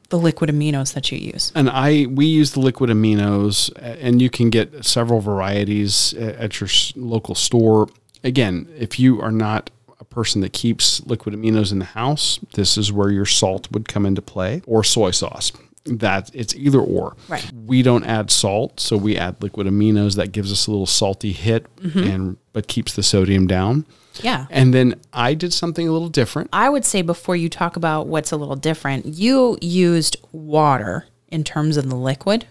[0.08, 1.52] the liquid aminos that you use.
[1.54, 6.58] And I we use the liquid aminos, and you can get several varieties uh, at
[6.58, 7.88] your local store.
[8.24, 12.78] Again, if you are not a person that keeps liquid aminos in the house, this
[12.78, 15.52] is where your salt would come into play, or soy sauce.
[15.84, 17.16] That it's either or.
[17.28, 17.50] Right.
[17.52, 20.16] We don't add salt, so we add liquid aminos.
[20.16, 21.98] That gives us a little salty hit, mm-hmm.
[21.98, 23.86] and but keeps the sodium down.
[24.22, 24.46] Yeah.
[24.50, 26.50] And then I did something a little different.
[26.52, 31.44] I would say before you talk about what's a little different, you used water in
[31.44, 32.46] terms of the liquid.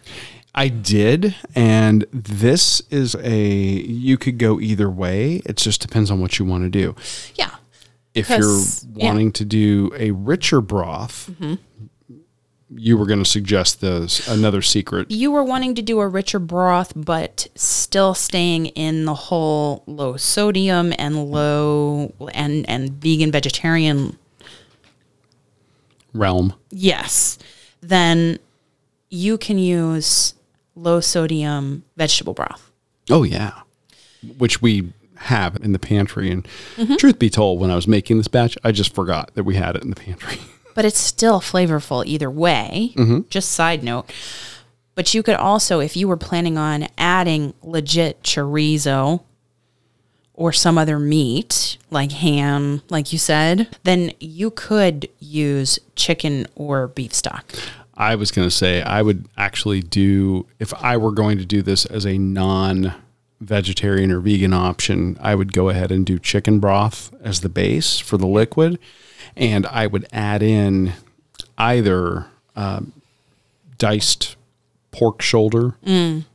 [0.56, 5.42] I did, and this is a you could go either way.
[5.46, 6.96] It just depends on what you want to do.
[7.36, 7.52] Yeah.
[8.16, 8.64] If you're
[8.96, 9.34] wanting yeah.
[9.34, 11.56] to do a richer broth, mm-hmm
[12.70, 15.10] you were going to suggest the another secret.
[15.10, 20.18] You were wanting to do a richer broth, but still staying in the whole low
[20.18, 24.18] sodium and low and and vegan vegetarian
[26.14, 26.54] realm.
[26.70, 27.38] Yes,
[27.82, 28.40] then
[29.10, 30.34] you can use
[30.76, 32.72] low sodium vegetable broth.
[33.10, 33.54] Oh yeah,
[34.38, 36.30] which we have in the pantry.
[36.32, 36.96] And mm-hmm.
[36.96, 39.76] truth be told, when I was making this batch, I just forgot that we had
[39.76, 40.40] it in the pantry.
[40.78, 42.92] but it's still flavorful either way.
[42.96, 43.22] Mm-hmm.
[43.30, 44.14] Just side note.
[44.94, 49.24] But you could also, if you were planning on adding legit chorizo
[50.36, 56.90] or some other meat, like ham, like you said, then you could use chicken or
[56.90, 57.54] beef stock.
[57.96, 61.64] I was going to say, I would actually do, if I were going to do
[61.64, 62.94] this as a non
[63.40, 68.00] vegetarian or vegan option, I would go ahead and do chicken broth as the base
[68.00, 68.80] for the liquid
[69.38, 70.94] and I would add in
[71.58, 72.94] either um,
[73.78, 74.36] diced
[74.92, 76.26] pork shoulder mm.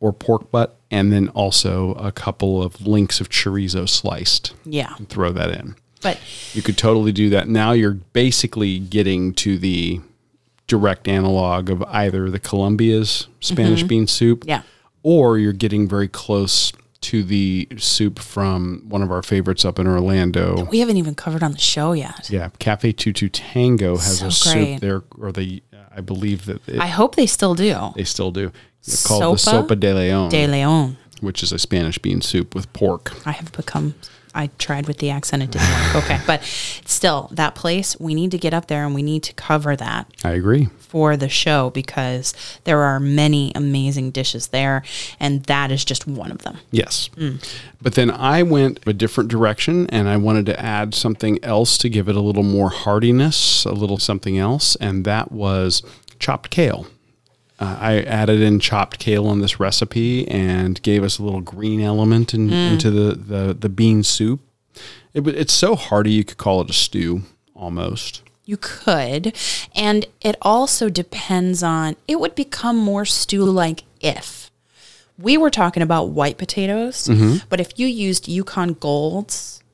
[0.00, 4.54] or pork butt, and then also a couple of links of chorizo sliced.
[4.64, 5.74] Yeah, and throw that in.
[6.00, 6.20] But
[6.54, 7.48] you could totally do that.
[7.48, 10.00] Now you're basically getting to the
[10.68, 13.88] direct analog of either the Columbia's Spanish mm-hmm.
[13.88, 14.62] bean soup, yeah,
[15.08, 19.86] or you're getting very close to the soup from one of our favorites up in
[19.86, 20.66] Orlando.
[20.70, 22.28] We haven't even covered on the show yet.
[22.28, 24.72] Yeah, Cafe Tu Tu Tango has so a great.
[24.74, 25.62] soup there, or they,
[25.96, 26.68] I believe that.
[26.68, 27.92] It, I hope they still do.
[27.96, 28.52] They still do.
[28.80, 29.66] It's called Sopa?
[29.68, 30.28] the Sopa de Leon.
[30.28, 30.98] De Leon.
[31.22, 33.14] Which is a Spanish bean soup with pork.
[33.26, 33.94] I have become
[34.34, 36.04] I tried with the accent, it didn't work.
[36.04, 36.42] Okay, but
[36.84, 40.06] still, that place we need to get up there and we need to cover that.
[40.24, 44.82] I agree for the show because there are many amazing dishes there,
[45.20, 46.58] and that is just one of them.
[46.70, 47.42] Yes, mm.
[47.80, 51.88] but then I went a different direction, and I wanted to add something else to
[51.88, 55.82] give it a little more hardiness, a little something else, and that was
[56.18, 56.86] chopped kale.
[57.60, 61.80] Uh, I added in chopped kale in this recipe and gave us a little green
[61.80, 62.72] element in, mm.
[62.72, 64.40] into the, the, the bean soup.
[65.12, 67.22] It, it's so hearty, you could call it a stew
[67.54, 68.22] almost.
[68.44, 69.36] You could.
[69.74, 74.50] And it also depends on, it would become more stew like if.
[75.18, 77.46] We were talking about white potatoes, mm-hmm.
[77.48, 79.64] but if you used Yukon Golds,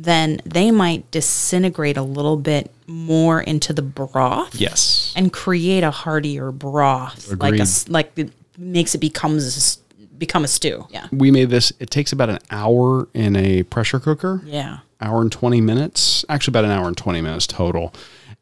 [0.00, 4.54] then they might disintegrate a little bit more into the broth.
[4.54, 5.12] Yes.
[5.16, 7.58] And create a heartier broth, Agreed.
[7.58, 9.76] like a like it makes it becomes
[10.16, 10.86] become a stew.
[10.90, 11.06] Yeah.
[11.12, 11.72] We made this.
[11.80, 14.40] It takes about an hour in a pressure cooker.
[14.44, 14.78] Yeah.
[15.00, 16.24] Hour and twenty minutes.
[16.28, 17.92] Actually, about an hour and twenty minutes total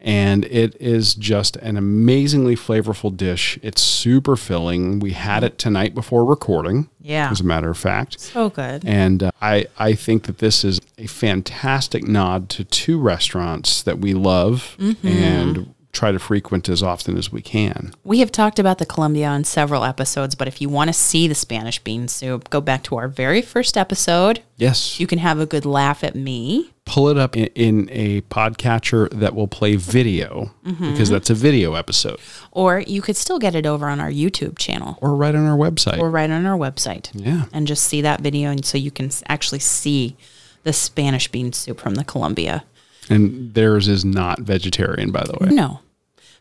[0.07, 3.59] and it is just an amazingly flavorful dish.
[3.61, 5.01] It's super filling.
[5.01, 6.89] We had it tonight before recording.
[7.01, 7.29] Yeah.
[7.31, 8.21] As a matter of fact.
[8.21, 8.85] So good.
[8.87, 13.99] And uh, I, I think that this is a fantastic nod to two restaurants that
[13.99, 15.07] we love mm-hmm.
[15.07, 17.93] and try to frequent as often as we can.
[18.05, 21.27] We have talked about the Columbia on several episodes, but if you want to see
[21.27, 24.43] the Spanish bean soup, go back to our very first episode.
[24.57, 25.01] Yes.
[25.01, 26.73] You can have a good laugh at me.
[26.87, 30.93] Pull it up in, in a podcatcher that will play video mm-hmm.
[30.93, 32.19] because that's a video episode.
[32.53, 34.97] Or you could still get it over on our YouTube channel.
[35.03, 35.99] Or right on our website.
[35.99, 37.11] Or right on our website.
[37.13, 37.45] Yeah.
[37.53, 40.17] And just see that video and so you can actually see
[40.63, 42.65] the Spanish bean soup from the Columbia.
[43.11, 45.51] And theirs is not vegetarian, by the way.
[45.51, 45.81] No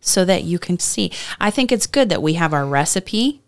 [0.06, 1.12] so that you can see.
[1.40, 3.42] I think it's good that we have our recipe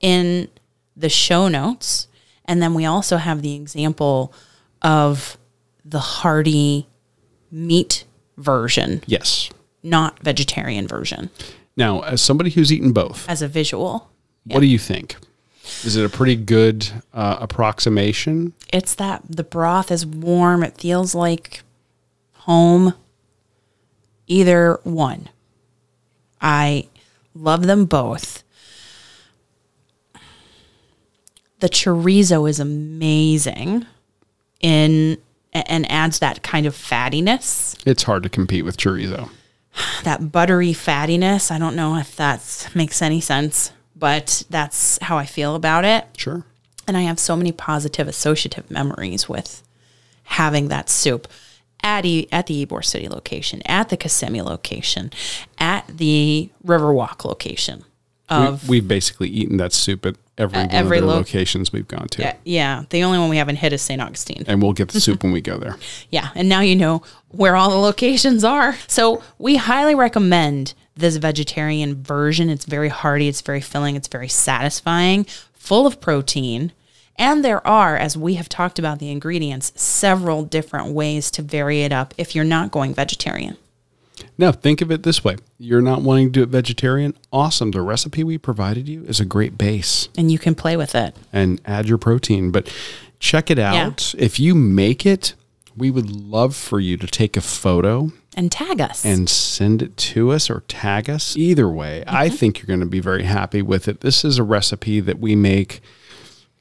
[0.00, 0.48] in
[0.96, 2.06] the show notes.
[2.44, 4.32] And then we also have the example
[4.82, 5.36] of
[5.88, 6.88] the hearty
[7.50, 8.04] meat
[8.36, 9.02] version.
[9.06, 9.50] Yes.
[9.82, 11.30] Not vegetarian version.
[11.76, 14.10] Now, as somebody who's eaten both, as a visual,
[14.44, 14.60] what yeah.
[14.60, 15.16] do you think?
[15.84, 18.52] Is it a pretty good uh, approximation?
[18.72, 20.62] It's that the broth is warm.
[20.62, 21.62] It feels like
[22.32, 22.94] home.
[24.28, 25.28] Either one.
[26.40, 26.88] I
[27.34, 28.42] love them both.
[31.60, 33.86] The chorizo is amazing
[34.60, 35.18] in
[35.66, 37.76] and adds that kind of fattiness.
[37.86, 39.30] It's hard to compete with chorizo.
[40.04, 41.50] That buttery fattiness.
[41.50, 46.06] I don't know if that makes any sense, but that's how I feel about it.
[46.16, 46.44] Sure.
[46.86, 49.62] And I have so many positive associative memories with
[50.24, 51.28] having that soup
[51.82, 55.10] at, e- at the Ybor City location, at the Kissimmee location,
[55.58, 57.84] at the Riverwalk location.
[58.28, 61.16] Of we, have basically eaten that soup at every uh, one every of the lo-
[61.16, 62.22] locations we've gone to.
[62.22, 64.00] Yeah, yeah, the only one we haven't hit is St.
[64.00, 64.44] Augustine.
[64.46, 65.76] And we'll get the soup when we go there.
[66.10, 68.76] Yeah, and now you know where all the locations are.
[68.86, 72.48] So we highly recommend this vegetarian version.
[72.48, 75.24] It's very hearty, it's very filling, it's very satisfying,
[75.54, 76.72] full of protein
[77.18, 81.82] and there are, as we have talked about the ingredients, several different ways to vary
[81.82, 83.56] it up if you're not going vegetarian.
[84.38, 87.14] Now, think of it this way you're not wanting to do it vegetarian.
[87.32, 87.70] Awesome.
[87.70, 90.08] The recipe we provided you is a great base.
[90.16, 92.50] And you can play with it and add your protein.
[92.50, 92.72] But
[93.18, 94.14] check it out.
[94.14, 94.24] Yeah.
[94.24, 95.34] If you make it,
[95.76, 99.96] we would love for you to take a photo and tag us and send it
[99.96, 101.36] to us or tag us.
[101.36, 102.16] Either way, mm-hmm.
[102.16, 104.00] I think you're going to be very happy with it.
[104.00, 105.80] This is a recipe that we make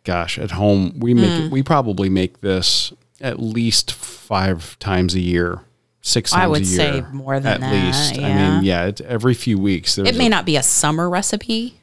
[0.05, 1.51] gosh, at home we make mm.
[1.51, 5.61] we probably make this at least five times a year,
[6.05, 6.77] six times I would a year.
[6.77, 8.15] say more than at that, least.
[8.15, 8.27] Yeah.
[8.27, 9.97] I mean, yeah, every few weeks.
[9.97, 11.79] It may a, not be a summer recipe.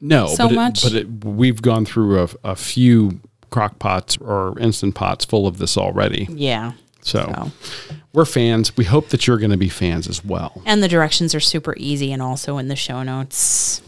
[0.00, 0.84] No, so but much.
[0.84, 5.46] It, but it, we've gone through a, a few crock pots or instant pots full
[5.46, 6.26] of this already.
[6.30, 6.72] Yeah.
[7.02, 8.76] So, so, we're fans.
[8.76, 10.62] We hope that you're going to be fans as well.
[10.66, 13.82] And the directions are super easy and also in the show notes.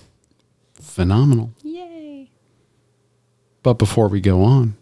[0.81, 1.53] Phenomenal.
[1.63, 2.31] Yay.
[3.63, 4.77] But before we go on,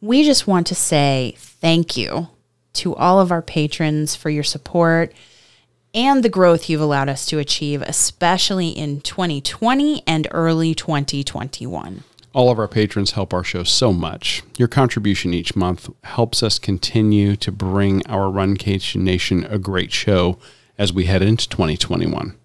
[0.00, 2.28] we just want to say thank you
[2.74, 5.12] to all of our patrons for your support
[5.94, 12.04] and the growth you've allowed us to achieve, especially in 2020 and early 2021.
[12.32, 14.42] All of our patrons help our show so much.
[14.56, 20.38] Your contribution each month helps us continue to bring our Runcation Nation a great show
[20.78, 22.36] as we head into 2021.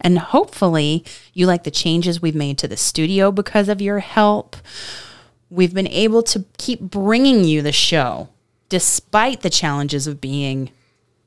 [0.00, 4.56] And hopefully, you like the changes we've made to the studio because of your help.
[5.48, 8.30] We've been able to keep bringing you the show
[8.70, 10.70] despite the challenges of being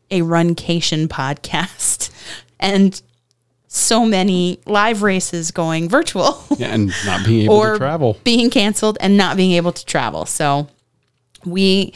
[0.09, 2.09] a runcation podcast
[2.59, 3.03] and
[3.67, 6.43] so many live races going virtual.
[6.57, 8.17] yeah, and not being able to travel.
[8.23, 10.25] Being canceled and not being able to travel.
[10.25, 10.67] So
[11.45, 11.93] we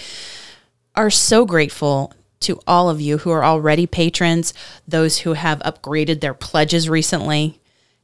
[0.96, 4.54] are so grateful to all of you who are already patrons,
[4.88, 7.60] those who have upgraded their pledges recently,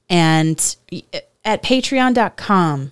[0.09, 0.75] and
[1.43, 2.91] at patreon.com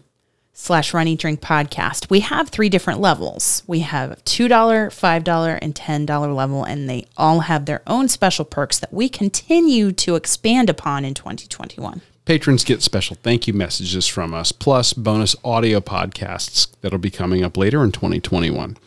[0.54, 5.76] slash Run Eat Drink podcast we have three different levels we have $2 $5 and
[5.76, 10.70] $10 level and they all have their own special perks that we continue to expand
[10.70, 16.68] upon in 2021 patrons get special thank you messages from us plus bonus audio podcasts
[16.82, 18.78] that'll be coming up later in 2021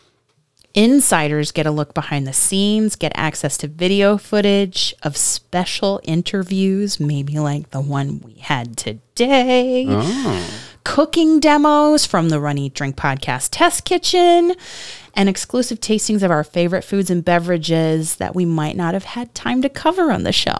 [0.75, 6.99] Insiders get a look behind the scenes, get access to video footage of special interviews,
[6.99, 9.85] maybe like the one we had today.
[9.87, 10.74] Oh.
[10.85, 14.55] Cooking demos from the Run Eat Drink Podcast Test Kitchen
[15.13, 19.35] and exclusive tastings of our favorite foods and beverages that we might not have had
[19.35, 20.57] time to cover on the show.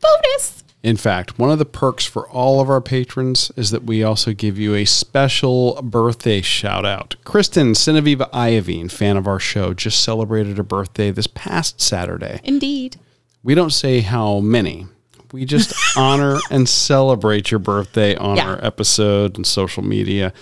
[0.00, 0.62] Bonus!
[0.82, 4.32] In fact, one of the perks for all of our patrons is that we also
[4.32, 7.16] give you a special birthday shout out.
[7.24, 12.40] Kristen Cineviva Iovine, fan of our show, just celebrated her birthday this past Saturday.
[12.44, 13.00] Indeed.
[13.42, 14.86] We don't say how many.
[15.32, 18.48] We just honor and celebrate your birthday on Yeah.
[18.50, 20.32] our episode and social media.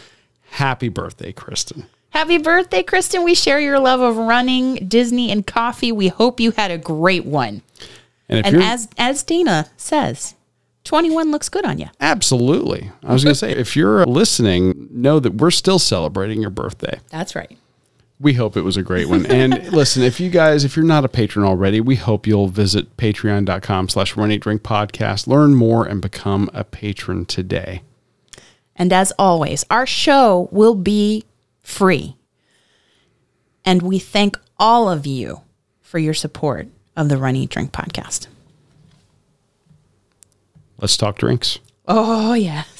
[0.50, 1.86] Happy birthday, Kristen.
[2.10, 3.24] Happy birthday, Kristen.
[3.24, 5.90] We share your love of running, Disney, and coffee.
[5.90, 7.62] We hope you had a great one.
[8.28, 10.34] And And as as Dana says,
[10.84, 11.86] 21 looks good on you.
[12.00, 16.50] absolutely, I was going to say, if you're listening, know that we're still celebrating your
[16.50, 17.00] birthday.
[17.10, 17.58] That's right.
[18.20, 19.26] We hope it was a great one.
[19.26, 22.96] And listen, if you guys, if you're not a patron already, we hope you'll visit
[22.96, 27.82] patreon.com slash run eat drink podcast, learn more and become a patron today.
[28.76, 31.24] And as always, our show will be
[31.60, 32.16] free.
[33.64, 35.40] And we thank all of you
[35.80, 38.26] for your support of the Run Eat Drink podcast.
[40.78, 41.60] Let's talk drinks.
[41.86, 42.73] Oh, yes.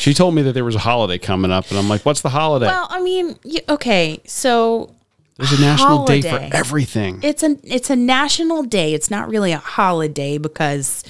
[0.00, 2.30] She told me that there was a holiday coming up, and I'm like, what's the
[2.30, 2.66] holiday?
[2.66, 3.38] Well, I mean,
[3.68, 4.94] okay, so
[5.36, 7.20] There's a national day for everything.
[7.22, 8.94] it's a it's a national day.
[8.94, 11.04] It's not really a holiday because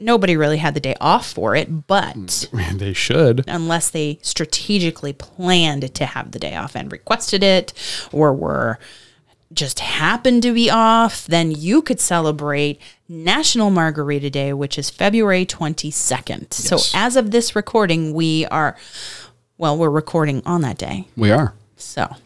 [0.00, 3.44] nobody really had the day off for it, but they should.
[3.46, 7.72] unless they strategically planned to have the day off and requested it
[8.10, 8.80] or were
[9.52, 15.44] just happened to be off, then you could celebrate National Margarita Day, which is February
[15.44, 16.52] 22nd.
[16.52, 18.76] So as of this recording, we are
[19.58, 21.06] well, we're recording on that day.
[21.16, 21.54] We are.
[21.76, 22.16] So,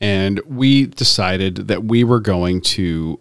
[0.00, 3.20] And we decided that we were going to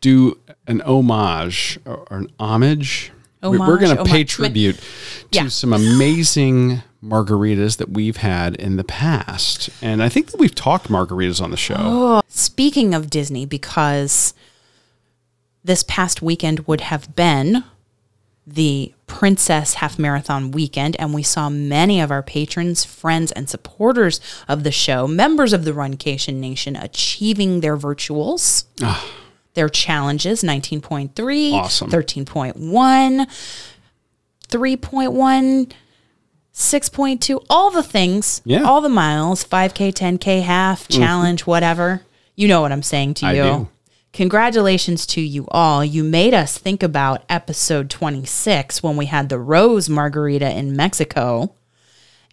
[0.00, 3.12] do an homage or an homage.
[3.42, 4.82] We- we're going to pay tribute to
[5.32, 5.48] Yeah.
[5.48, 9.70] some amazing margaritas that we've had in the past.
[9.80, 11.76] And I think that we've talked margaritas on the show.
[11.78, 14.34] Oh, speaking of Disney, because
[15.64, 17.64] this past weekend would have been
[18.46, 24.20] the Princess Half Marathon weekend, and we saw many of our patrons, friends, and supporters
[24.48, 29.04] of the show, members of the Runcation Nation, achieving their virtuals, ah.
[29.60, 31.90] Their challenges 19.3, Awesome.
[31.90, 33.26] 13.1,
[34.48, 35.72] 3.1.
[36.52, 38.62] 6.2, all the things, Yeah.
[38.62, 41.00] all the miles, 5K, 10K, half, mm-hmm.
[41.00, 42.02] challenge, whatever.
[42.36, 43.68] You know what I'm saying to you.
[44.12, 45.84] Congratulations to you all.
[45.84, 51.54] You made us think about episode 26 when we had the Rose Margarita in Mexico.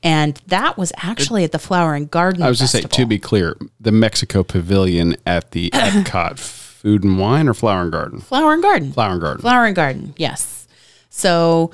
[0.02, 3.06] And that was actually at the Flower and Garden I was just to say, to
[3.06, 6.40] be clear, the Mexico Pavilion at the Epcot
[6.88, 8.22] Food and Wine or Flower and Garden?
[8.22, 8.94] Flower and Garden.
[8.94, 9.42] Flower and Garden.
[9.42, 10.70] Flower and Garden, yes.
[11.10, 11.72] So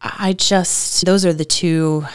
[0.00, 2.06] I just, those are the two,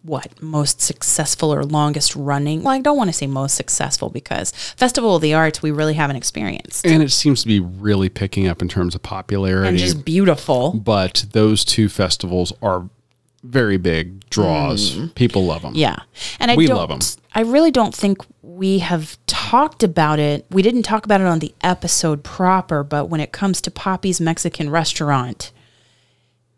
[0.00, 2.62] what, most successful or longest running?
[2.62, 5.92] Well, I don't want to say most successful because Festival of the Arts, we really
[5.92, 6.86] haven't experienced.
[6.86, 9.68] and it seems to be really picking up in terms of popularity.
[9.68, 10.72] And just beautiful.
[10.72, 12.88] but those two festivals are
[13.42, 14.96] very big draws.
[15.14, 15.74] People love them.
[15.74, 15.78] Mm.
[15.78, 15.96] Yeah.
[16.38, 17.00] And I We love 'em.
[17.34, 20.46] I really don't think we have talked about it.
[20.50, 24.20] We didn't talk about it on the episode proper, but when it comes to Poppy's
[24.20, 25.50] Mexican restaurant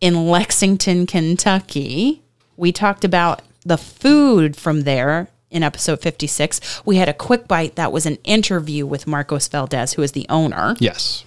[0.01, 2.23] in Lexington, Kentucky,
[2.57, 6.61] we talked about the food from there in episode 56.
[6.85, 10.27] We had a quick bite that was an interview with Marcos Valdez, who is the
[10.29, 10.77] owner.
[10.81, 11.25] Yes,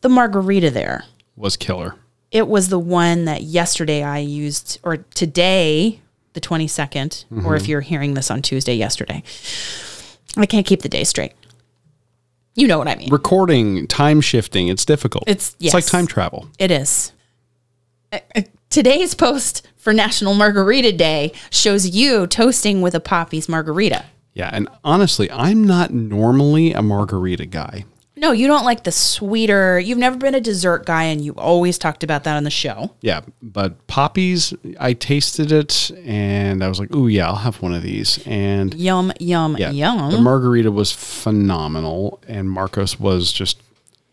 [0.00, 1.04] The margarita there.
[1.36, 1.94] was killer.
[2.30, 6.00] It was the one that yesterday I used, or today,
[6.32, 9.22] the 22nd, or if you're hearing this on Tuesday, yesterday.
[10.36, 11.32] I can't keep the day straight.
[12.54, 13.10] You know what I mean.
[13.10, 15.24] Recording, time shifting, it's difficult.
[15.26, 16.48] It's- it's like time travel.
[16.58, 17.12] It is.
[18.12, 24.04] Uh, uh, Today's post for National Margarita Day shows you toasting with a Poppy's margarita.
[24.34, 27.84] Yeah, and honestly, I'm not normally a margarita guy.
[28.18, 29.78] No, you don't like the sweeter.
[29.78, 32.92] You've never been a dessert guy, and you always talked about that on the show.
[33.02, 37.74] Yeah, but Poppy's, I tasted it and I was like, "Oh yeah, I'll have one
[37.74, 40.10] of these." And Yum, yum, yeah, yum.
[40.12, 43.60] the margarita was phenomenal, and Marcos was just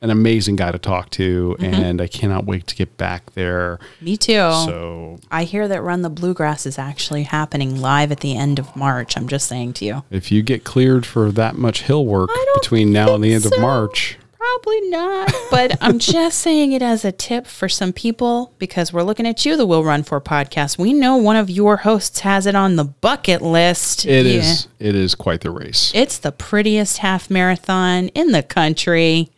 [0.04, 1.74] an amazing guy to talk to, Mm-hmm.
[1.74, 3.80] and I cannot wait to get back there.
[4.02, 4.34] Me too.
[4.34, 8.76] So I hear that Run the Bluegrass is actually happening live at the end of
[8.76, 9.18] March.
[9.18, 10.04] I'm just saying to you.
[10.12, 13.56] if you get cleared for that much hill work between now and the end think
[13.56, 13.62] of.
[13.62, 18.92] March, Probably not, but I'm just saying it as a tip for some people because
[18.92, 20.78] we're looking at you, the Will Run For podcast.
[20.78, 24.06] We know one of your hosts has it on the bucket list.
[24.06, 24.42] it Yeah.
[24.42, 25.92] is it is quite the race.
[25.96, 29.30] It's the prettiest half marathon in the country.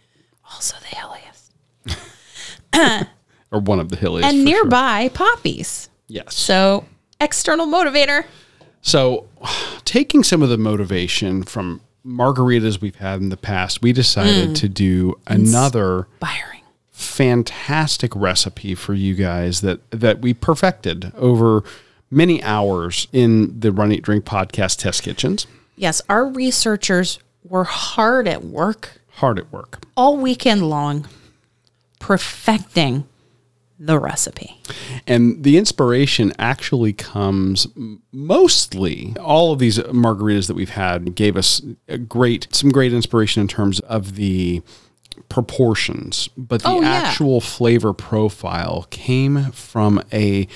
[0.55, 1.51] Also the hilliest.
[3.51, 4.33] or one of the hilliest.
[4.33, 5.09] And nearby sure.
[5.11, 5.89] Poppy's.
[6.07, 6.33] Yes.
[6.33, 6.85] So
[7.19, 8.25] external motivator.
[8.81, 9.27] So,
[9.83, 14.55] taking some of the motivation from margaritas we've had in the past, we decided mm.
[14.55, 16.61] to do another Inspiring.
[16.91, 21.63] fantastic recipe for you guys that that we perfected over
[22.11, 25.47] many hours in the Run Eat Drink podcast test kitchens.
[25.75, 29.01] Yes, our researchers were hard at work.
[29.15, 29.83] Hard at work.
[29.95, 31.07] All weekend long
[31.99, 33.07] perfecting
[33.79, 34.61] the recipe.
[35.05, 37.67] And the inspiration actually comes
[38.11, 43.41] mostly all of these margaritas that we've had gave us a great some great inspiration
[43.41, 44.61] in terms of the
[45.29, 46.89] proportions, but the oh, yeah.
[46.89, 50.47] actual flavor profile came from a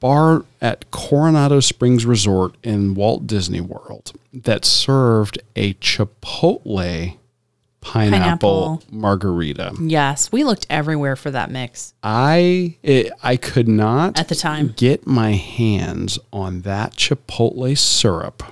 [0.00, 7.16] bar at Coronado Springs Resort in Walt Disney World that served a chipotle
[7.80, 9.74] pineapple, pineapple, margarita.
[9.80, 11.94] Yes, we looked everywhere for that mix.
[12.02, 18.42] I it, I could not at the time get my hands on that chipotle syrup,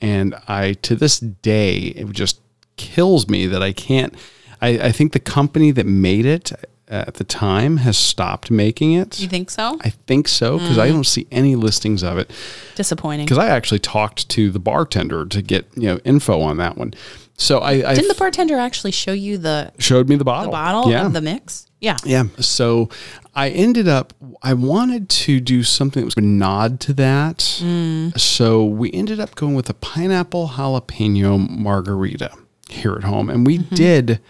[0.00, 2.40] and I to this day it just
[2.76, 4.14] kills me that I can't.
[4.60, 6.52] I, I think the company that made it
[6.88, 9.20] at the time has stopped making it.
[9.20, 9.78] You think so?
[9.82, 10.82] I think so because mm.
[10.82, 12.30] I don't see any listings of it.
[12.74, 13.26] Disappointing.
[13.26, 16.94] Because I actually talked to the bartender to get you know info on that one.
[17.36, 20.56] So I, I didn't the bartender actually show you the showed me the bottle, the
[20.56, 21.06] bottle yeah.
[21.06, 21.66] of the mix.
[21.80, 22.24] Yeah, yeah.
[22.40, 22.88] So
[23.34, 24.12] I ended up
[24.42, 27.38] I wanted to do something that was a nod to that.
[27.62, 28.18] Mm.
[28.18, 32.32] So we ended up going with a pineapple jalapeno margarita
[32.68, 33.74] here at home, and we mm-hmm.
[33.74, 34.20] did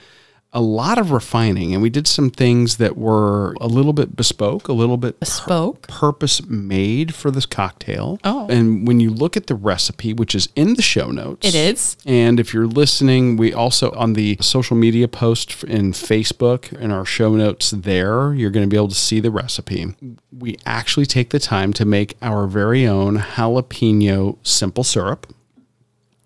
[0.52, 4.68] a lot of refining and we did some things that were a little bit bespoke,
[4.68, 8.18] a little bit bespoke, pur- purpose made for this cocktail.
[8.24, 8.46] Oh.
[8.48, 11.98] And when you look at the recipe, which is in the show notes, it is.
[12.06, 17.04] And if you're listening, we also on the social media post in Facebook in our
[17.04, 19.94] show notes there, you're going to be able to see the recipe.
[20.36, 25.26] We actually take the time to make our very own jalapeno simple syrup.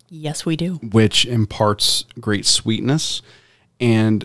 [0.08, 0.74] Yes, we do.
[0.76, 3.22] Which imparts great sweetness
[3.82, 4.24] and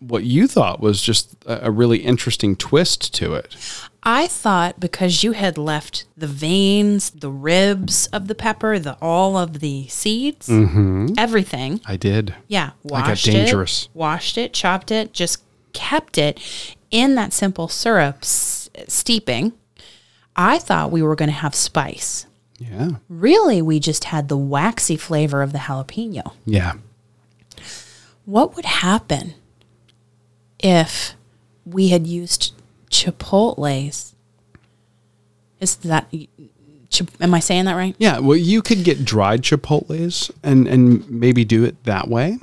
[0.00, 3.56] what you thought was just a really interesting twist to it.
[4.02, 9.36] I thought because you had left the veins, the ribs of the pepper, the all
[9.36, 11.14] of the seeds, mm-hmm.
[11.16, 11.80] everything.
[11.86, 12.34] I did.
[12.46, 13.84] Yeah, washed I got dangerous.
[13.84, 15.42] It, washed it, chopped it, just
[15.72, 16.40] kept it
[16.90, 19.52] in that simple syrup s- steeping.
[20.36, 22.26] I thought we were going to have spice.
[22.58, 22.90] Yeah.
[23.08, 26.32] Really, we just had the waxy flavor of the jalapeno.
[26.44, 26.74] Yeah
[28.26, 29.34] what would happen
[30.58, 31.14] if
[31.64, 32.52] we had used
[32.90, 34.12] chipotles?
[35.58, 36.12] Is that
[37.20, 37.94] am I saying that right?
[37.98, 42.38] Yeah, well, you could get dried chipotles and and maybe do it that way.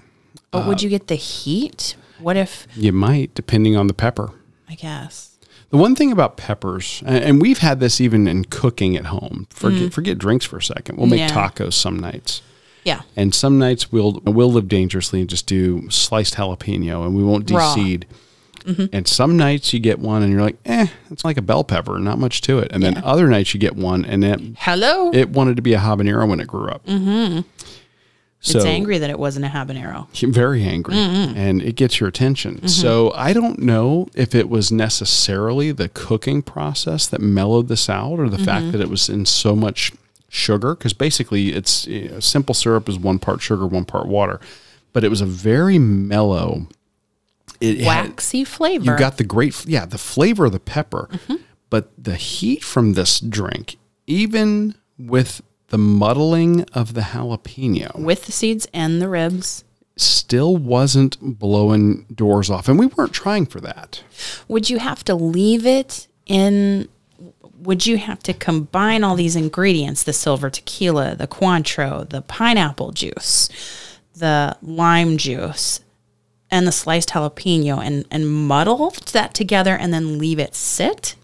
[0.50, 1.96] But uh, would you get the heat?
[2.20, 4.32] What if you might, depending on the pepper?
[4.68, 5.38] I guess.
[5.70, 9.48] The one thing about peppers, and we've had this even in cooking at home.
[9.50, 9.94] Forget mm.
[9.94, 10.98] forget drinks for a second.
[10.98, 11.30] We'll make yeah.
[11.30, 12.42] tacos some nights.
[12.84, 13.02] Yeah.
[13.16, 17.46] And some nights we'll we'll live dangerously and just do sliced jalapeno and we won't
[17.46, 18.06] deseed.
[18.66, 18.86] Mm-hmm.
[18.94, 22.00] And some nights you get one and you're like, eh, it's like a bell pepper,
[22.00, 22.72] not much to it.
[22.72, 22.92] And yeah.
[22.92, 26.28] then other nights you get one and it hello, it wanted to be a habanero
[26.28, 26.86] when it grew up.
[26.86, 27.42] Mm-hmm.
[28.46, 30.10] So, it's angry that it wasn't a habanero.
[30.30, 31.38] Very angry, mm-hmm.
[31.38, 32.56] and it gets your attention.
[32.56, 32.68] Mm-hmm.
[32.68, 38.20] So I don't know if it was necessarily the cooking process that mellowed this out,
[38.20, 38.72] or the fact mm-hmm.
[38.72, 39.94] that it was in so much
[40.34, 44.40] sugar because basically it's you know, simple syrup is one part sugar, one part water,
[44.92, 46.68] but it was a very mellow,
[47.62, 48.92] it waxy had, flavor.
[48.92, 51.36] You got the great, yeah, the flavor of the pepper, mm-hmm.
[51.70, 53.78] but the heat from this drink,
[54.08, 59.64] even with the muddling of the jalapeno, with the seeds and the ribs,
[59.96, 64.04] still wasn't blowing doors off, and we weren't trying for that.
[64.48, 66.90] Would you have to leave it in
[67.64, 72.92] would you have to combine all these ingredients the silver tequila, the Cointreau, the pineapple
[72.92, 73.50] juice,
[74.16, 75.80] the lime juice,
[76.52, 81.16] and the sliced jalapeno and, and muddle that together and then leave it sit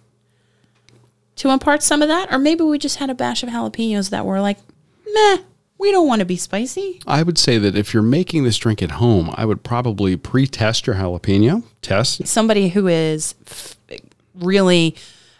[1.35, 2.31] to impart some of that?
[2.31, 4.57] Or maybe we just had a batch of jalapenos that were like,
[5.13, 5.37] meh,
[5.77, 7.01] we don't want to be spicy.
[7.07, 10.47] I would say that if you're making this drink at home, I would probably pre
[10.47, 11.63] test your jalapeno.
[11.81, 12.27] Test.
[12.27, 13.77] Somebody who is f-
[14.35, 14.95] really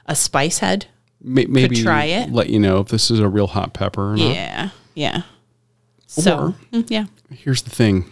[0.10, 0.88] a spice head.
[1.22, 2.32] maybe try it.
[2.32, 4.16] Let you know if this is a real hot pepper.
[4.18, 5.22] yeah, yeah.
[6.08, 7.06] So or, mm, yeah.
[7.32, 8.12] Here's the thing: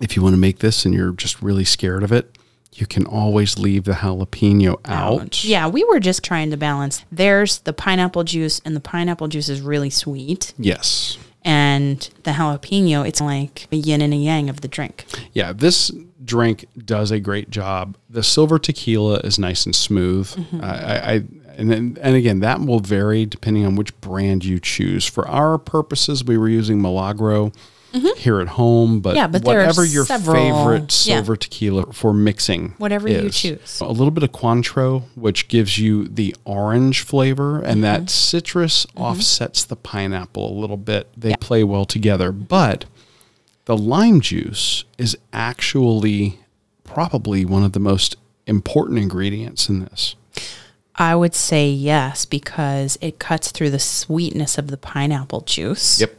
[0.00, 2.38] if you want to make this and you're just really scared of it,
[2.72, 5.44] you can always leave the jalapeno out.
[5.44, 7.04] Yeah, we were just trying to balance.
[7.10, 10.54] There's the pineapple juice, and the pineapple juice is really sweet.
[10.56, 11.18] Yes.
[11.44, 15.04] And the jalapeno, it's like a yin and a yang of the drink.
[15.32, 15.90] Yeah, this
[16.24, 17.96] drink does a great job.
[18.08, 20.28] The silver tequila is nice and smooth.
[20.30, 20.60] Mm-hmm.
[20.62, 21.22] I, I
[21.56, 25.06] and then, and again that will vary depending on which brand you choose.
[25.06, 27.52] For our purposes, we were using Milagro
[27.92, 28.18] mm-hmm.
[28.18, 31.38] here at home, but, yeah, but whatever your several, favorite silver yeah.
[31.38, 33.44] tequila for mixing, whatever is.
[33.44, 33.80] you choose.
[33.80, 37.80] A little bit of Cointreau, which gives you the orange flavor, and mm-hmm.
[37.82, 39.02] that citrus mm-hmm.
[39.02, 41.08] offsets the pineapple a little bit.
[41.16, 41.36] They yeah.
[41.40, 42.84] play well together, but
[43.64, 46.40] the lime juice is actually
[46.84, 48.16] probably one of the most
[48.46, 50.16] important ingredients in this.
[50.96, 56.00] I would say yes because it cuts through the sweetness of the pineapple juice.
[56.00, 56.14] Yep.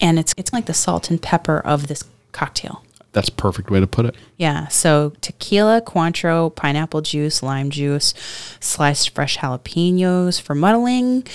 [0.00, 2.84] And it's it's like the salt and pepper of this cocktail.
[3.12, 4.14] That's a perfect way to put it.
[4.36, 4.68] Yeah.
[4.68, 8.14] So tequila, Cointreau, pineapple juice, lime juice,
[8.60, 11.26] sliced fresh jalapenos for muddling,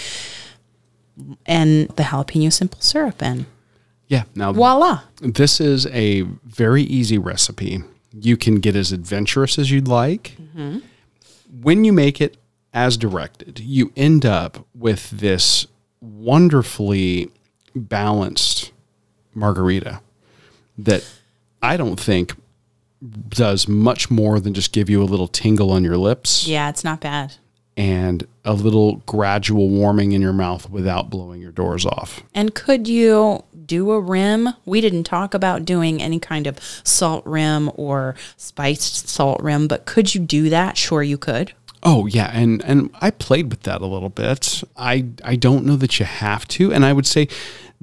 [1.46, 3.22] and the jalapeno simple syrup.
[3.22, 3.46] And
[4.08, 5.02] yeah, now voila.
[5.22, 7.84] This is a very easy recipe.
[8.14, 10.36] You can get as adventurous as you'd like.
[10.40, 10.80] Mm-hmm
[11.62, 12.38] when you make it
[12.74, 15.68] as directed, you end up with this
[16.02, 17.32] wonderfully
[17.76, 18.72] balanced
[19.34, 20.02] margarita
[20.77, 21.06] that
[21.61, 22.34] I don't think
[23.30, 26.47] does much more than just give you a little tingle on your lips.
[26.47, 27.35] Yeah, it's not bad.
[27.77, 32.23] And a little gradual warming in your mouth without blowing your doors off.
[32.34, 34.49] And could you do a rim?
[34.65, 39.85] We didn't talk about doing any kind of salt rim or spiced salt rim, but
[39.85, 40.77] could you do that?
[40.77, 41.53] Sure, you could.
[41.84, 44.64] Oh yeah, and and I played with that a little bit.
[44.76, 47.27] I I don't know that you have to, and I would say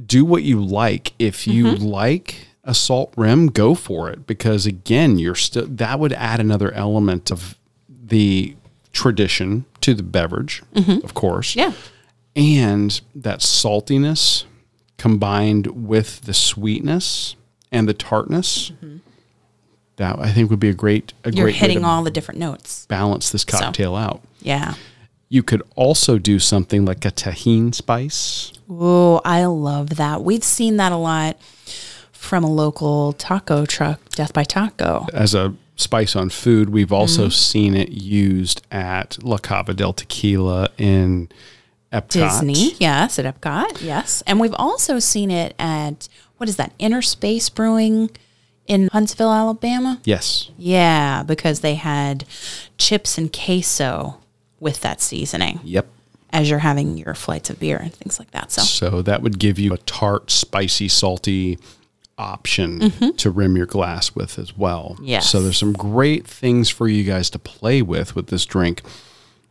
[0.05, 1.13] do what you like.
[1.19, 1.85] If you mm-hmm.
[1.85, 6.73] like a salt rim, go for it because again, you're still that would add another
[6.73, 7.57] element of
[7.89, 8.57] the
[8.93, 11.05] tradition to the beverage, mm-hmm.
[11.05, 11.57] of course.
[11.57, 11.73] Yeah.
[12.35, 14.45] And that saltiness
[14.97, 17.37] combined with the sweetness
[17.71, 18.71] and the tartness.
[18.71, 18.99] Mm-hmm
[19.97, 22.87] that I think would be a great a You're great hitting all the different notes.
[22.87, 24.23] Balance this cocktail so, out.
[24.41, 24.75] Yeah.
[25.33, 28.53] You could also do something like a Tajín spice.
[28.69, 30.23] Oh, I love that.
[30.23, 31.41] We've seen that a lot
[32.13, 35.07] from a local taco truck, Death by Taco.
[35.15, 37.31] As a spice on food, we've also mm-hmm.
[37.31, 41.31] seen it used at La Cava del Tequila in
[41.91, 42.11] Epcot.
[42.11, 44.23] Disney, yes, at Epcot, yes.
[44.27, 48.11] And we've also seen it at, what is that, Inner Space Brewing?
[48.69, 50.01] in Huntsville, Alabama?
[50.05, 50.51] Yes.
[50.57, 52.25] Yeah, because they had
[52.79, 54.22] chips and queso
[54.63, 55.61] with that seasoning.
[55.65, 55.89] Yep.
[56.31, 58.51] As you're having your flights of beer and things like that.
[58.53, 61.59] So, so that would give you a tart, spicy, salty
[62.17, 63.11] option mm-hmm.
[63.17, 64.97] to rim your glass with as well.
[65.03, 65.29] Yes.
[65.29, 68.81] So there's some great things for you guys to play with with this drink.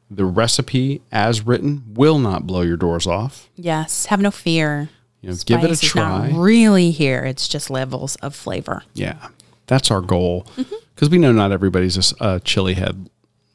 [0.10, 3.50] The recipe, as written, will not blow your doors off.
[3.56, 4.08] Yes.
[4.08, 4.90] Have no fear.
[5.22, 6.32] You know, give it a try.
[6.34, 7.24] really here.
[7.26, 8.84] It's just levels of flavor.
[8.96, 9.28] Yeah,
[9.68, 11.12] that's our goal because mm-hmm.
[11.12, 13.08] we know not everybody's a, a chili head.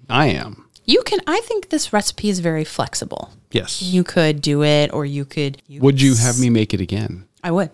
[0.09, 0.66] I am.
[0.87, 1.21] You can.
[1.27, 3.33] I think this recipe is very flexible.
[3.51, 3.83] Yes.
[3.83, 5.61] You could do it, or you could.
[5.67, 7.27] You would you have me make it again?
[7.43, 7.71] I would.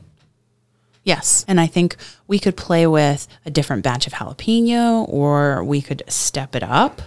[1.05, 1.44] Yes.
[1.47, 6.02] And I think we could play with a different batch of jalapeno, or we could
[6.09, 7.02] step it up.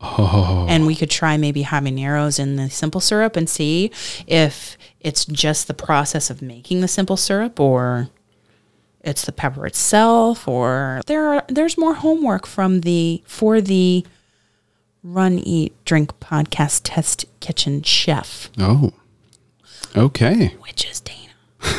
[0.00, 0.66] Oh.
[0.68, 3.90] And we could try maybe habaneros in the simple syrup and see
[4.26, 8.08] if it's just the process of making the simple syrup or
[9.00, 14.04] it's the pepper itself or there are, there's more homework from the for the
[15.06, 18.50] run eat drink podcast test kitchen chef.
[18.58, 18.92] Oh.
[19.94, 20.48] Okay.
[20.60, 21.32] Which is Dana.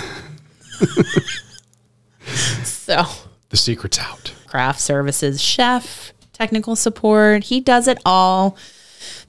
[2.64, 3.04] so
[3.50, 4.34] the secret's out.
[4.48, 7.46] Craft services chef technical support.
[7.46, 8.58] He does it all.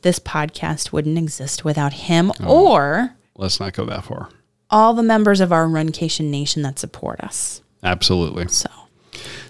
[0.02, 4.28] This podcast wouldn't exist without him oh, or let's not go that far.
[4.70, 7.62] All the members of our Runcation Nation that support us.
[7.82, 8.48] Absolutely.
[8.48, 8.68] So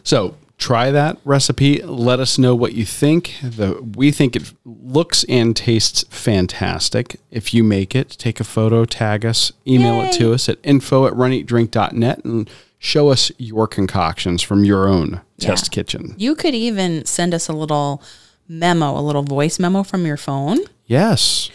[0.05, 1.81] So try that recipe.
[1.83, 3.37] Let us know what you think.
[3.43, 7.21] The, we think it looks and tastes fantastic.
[7.31, 10.09] If you make it, take a photo, tag us, email Yay.
[10.09, 15.21] it to us at info at runeatdrink.net and show us your concoctions from your own
[15.39, 15.49] yeah.
[15.49, 16.15] test kitchen.
[16.19, 18.03] You could even send us a little
[18.49, 20.59] memo, a little voice memo from your phone.
[20.87, 21.51] Yes.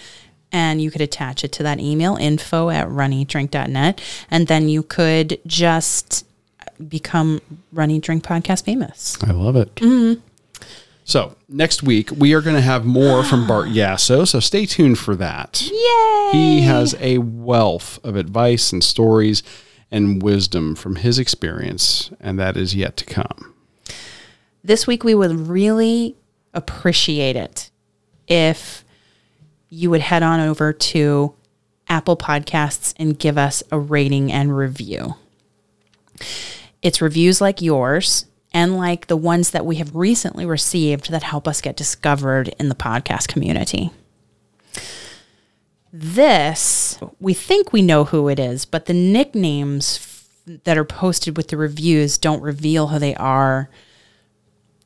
[0.52, 4.02] And you could attach it to that email, info at runeatdrink.net.
[4.30, 6.26] And then you could just
[6.90, 7.42] become
[7.72, 9.18] Run Eat Drink Podcast famous.
[9.24, 9.74] I love it.
[9.76, 10.22] Mm-hmm.
[11.06, 14.28] So next week we are going to have more from Bart Yasso.
[14.28, 15.62] So stay tuned for that.
[15.62, 16.30] Yay!
[16.32, 19.44] He has a wealth of advice and stories
[19.92, 23.54] and wisdom from his experience, and that is yet to come.
[24.64, 26.16] This week, we would really
[26.54, 27.70] appreciate it
[28.28, 28.84] if
[29.70, 31.36] you would head on over to
[31.88, 35.16] Apple Podcasts and give us a rating and review.
[36.84, 41.48] It's reviews like yours and like the ones that we have recently received that help
[41.48, 43.90] us get discovered in the podcast community.
[45.92, 50.00] This, we think we know who it is, but the nicknames
[50.48, 53.70] f- that are posted with the reviews don't reveal who they are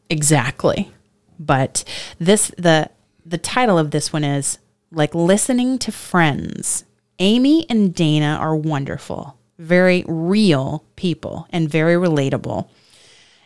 [0.10, 0.92] exactly.
[1.40, 1.84] But
[2.20, 2.90] this the
[3.26, 4.60] the title of this one is
[4.92, 6.84] like listening to friends.
[7.20, 12.70] Amy and Dana are wonderful, very real people and very relatable.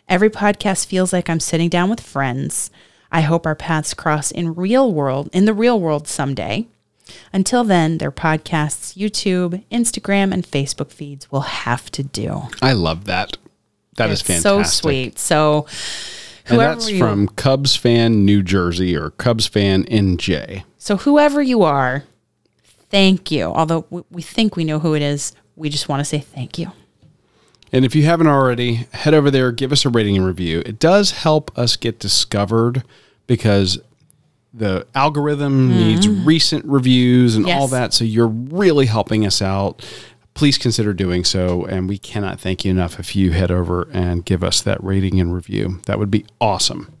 [0.08, 2.70] Every podcast feels like I'm sitting down with friends.
[3.10, 6.66] I hope our paths cross in real world, in the real world someday.
[7.32, 12.42] Until then, their podcasts, YouTube, Instagram, and Facebook feeds will have to do.
[12.60, 13.36] I love that.
[13.96, 14.64] That it's is fantastic.
[14.64, 15.18] So sweet.
[15.18, 15.66] So,
[16.46, 20.64] whoever and that's you, from Cubs fan New Jersey or Cubs fan NJ.
[20.78, 22.04] So, whoever you are,
[22.90, 23.44] thank you.
[23.44, 26.72] Although we think we know who it is, we just want to say thank you.
[27.72, 30.62] And if you haven't already, head over there, give us a rating and review.
[30.66, 32.84] It does help us get discovered
[33.26, 33.80] because
[34.52, 35.76] the algorithm mm.
[35.76, 37.58] needs recent reviews and yes.
[37.58, 37.94] all that.
[37.94, 39.82] So you're really helping us out.
[40.34, 41.64] Please consider doing so.
[41.64, 45.18] And we cannot thank you enough if you head over and give us that rating
[45.18, 45.80] and review.
[45.86, 46.92] That would be awesome.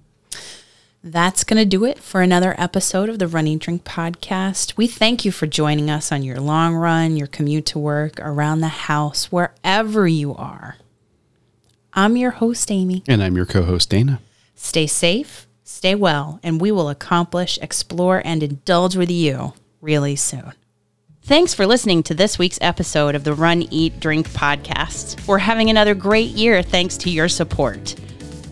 [1.04, 4.76] That's going to do it for another episode of the Run Eat Drink Podcast.
[4.76, 8.60] We thank you for joining us on your long run, your commute to work, around
[8.60, 10.76] the house, wherever you are.
[11.92, 13.02] I'm your host, Amy.
[13.08, 14.20] And I'm your co host, Dana.
[14.54, 20.52] Stay safe Stay well, and we will accomplish, explore, and indulge with you really soon.
[21.22, 25.26] Thanks for listening to this week's episode of the Run, Eat, Drink podcast.
[25.26, 27.94] We're having another great year thanks to your support.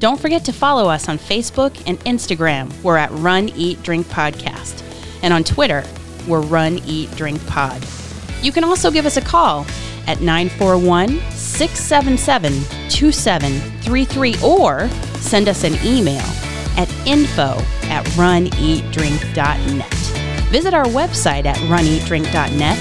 [0.01, 2.73] Don't forget to follow us on Facebook and Instagram.
[2.83, 4.83] We're at Run, Eat, Drink Podcast.
[5.23, 5.85] And on Twitter,
[6.27, 7.87] we're Run, Eat, Drink Pod.
[8.41, 9.67] You can also give us a call
[10.07, 16.25] at 941 677 2733 or send us an email
[16.79, 17.59] at info
[17.91, 19.95] at runeatdrink.net.
[20.51, 22.79] Visit our website at runeatdrink.net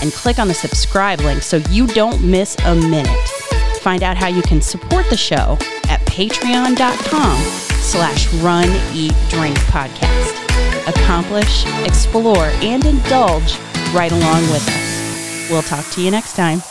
[0.00, 3.51] and click on the subscribe link so you don't miss a minute.
[3.82, 7.36] Find out how you can support the show at patreon.com
[7.80, 10.38] slash run, eat, drink podcast.
[10.88, 13.58] Accomplish, explore, and indulge
[13.92, 15.50] right along with us.
[15.50, 16.62] We'll talk to you next time.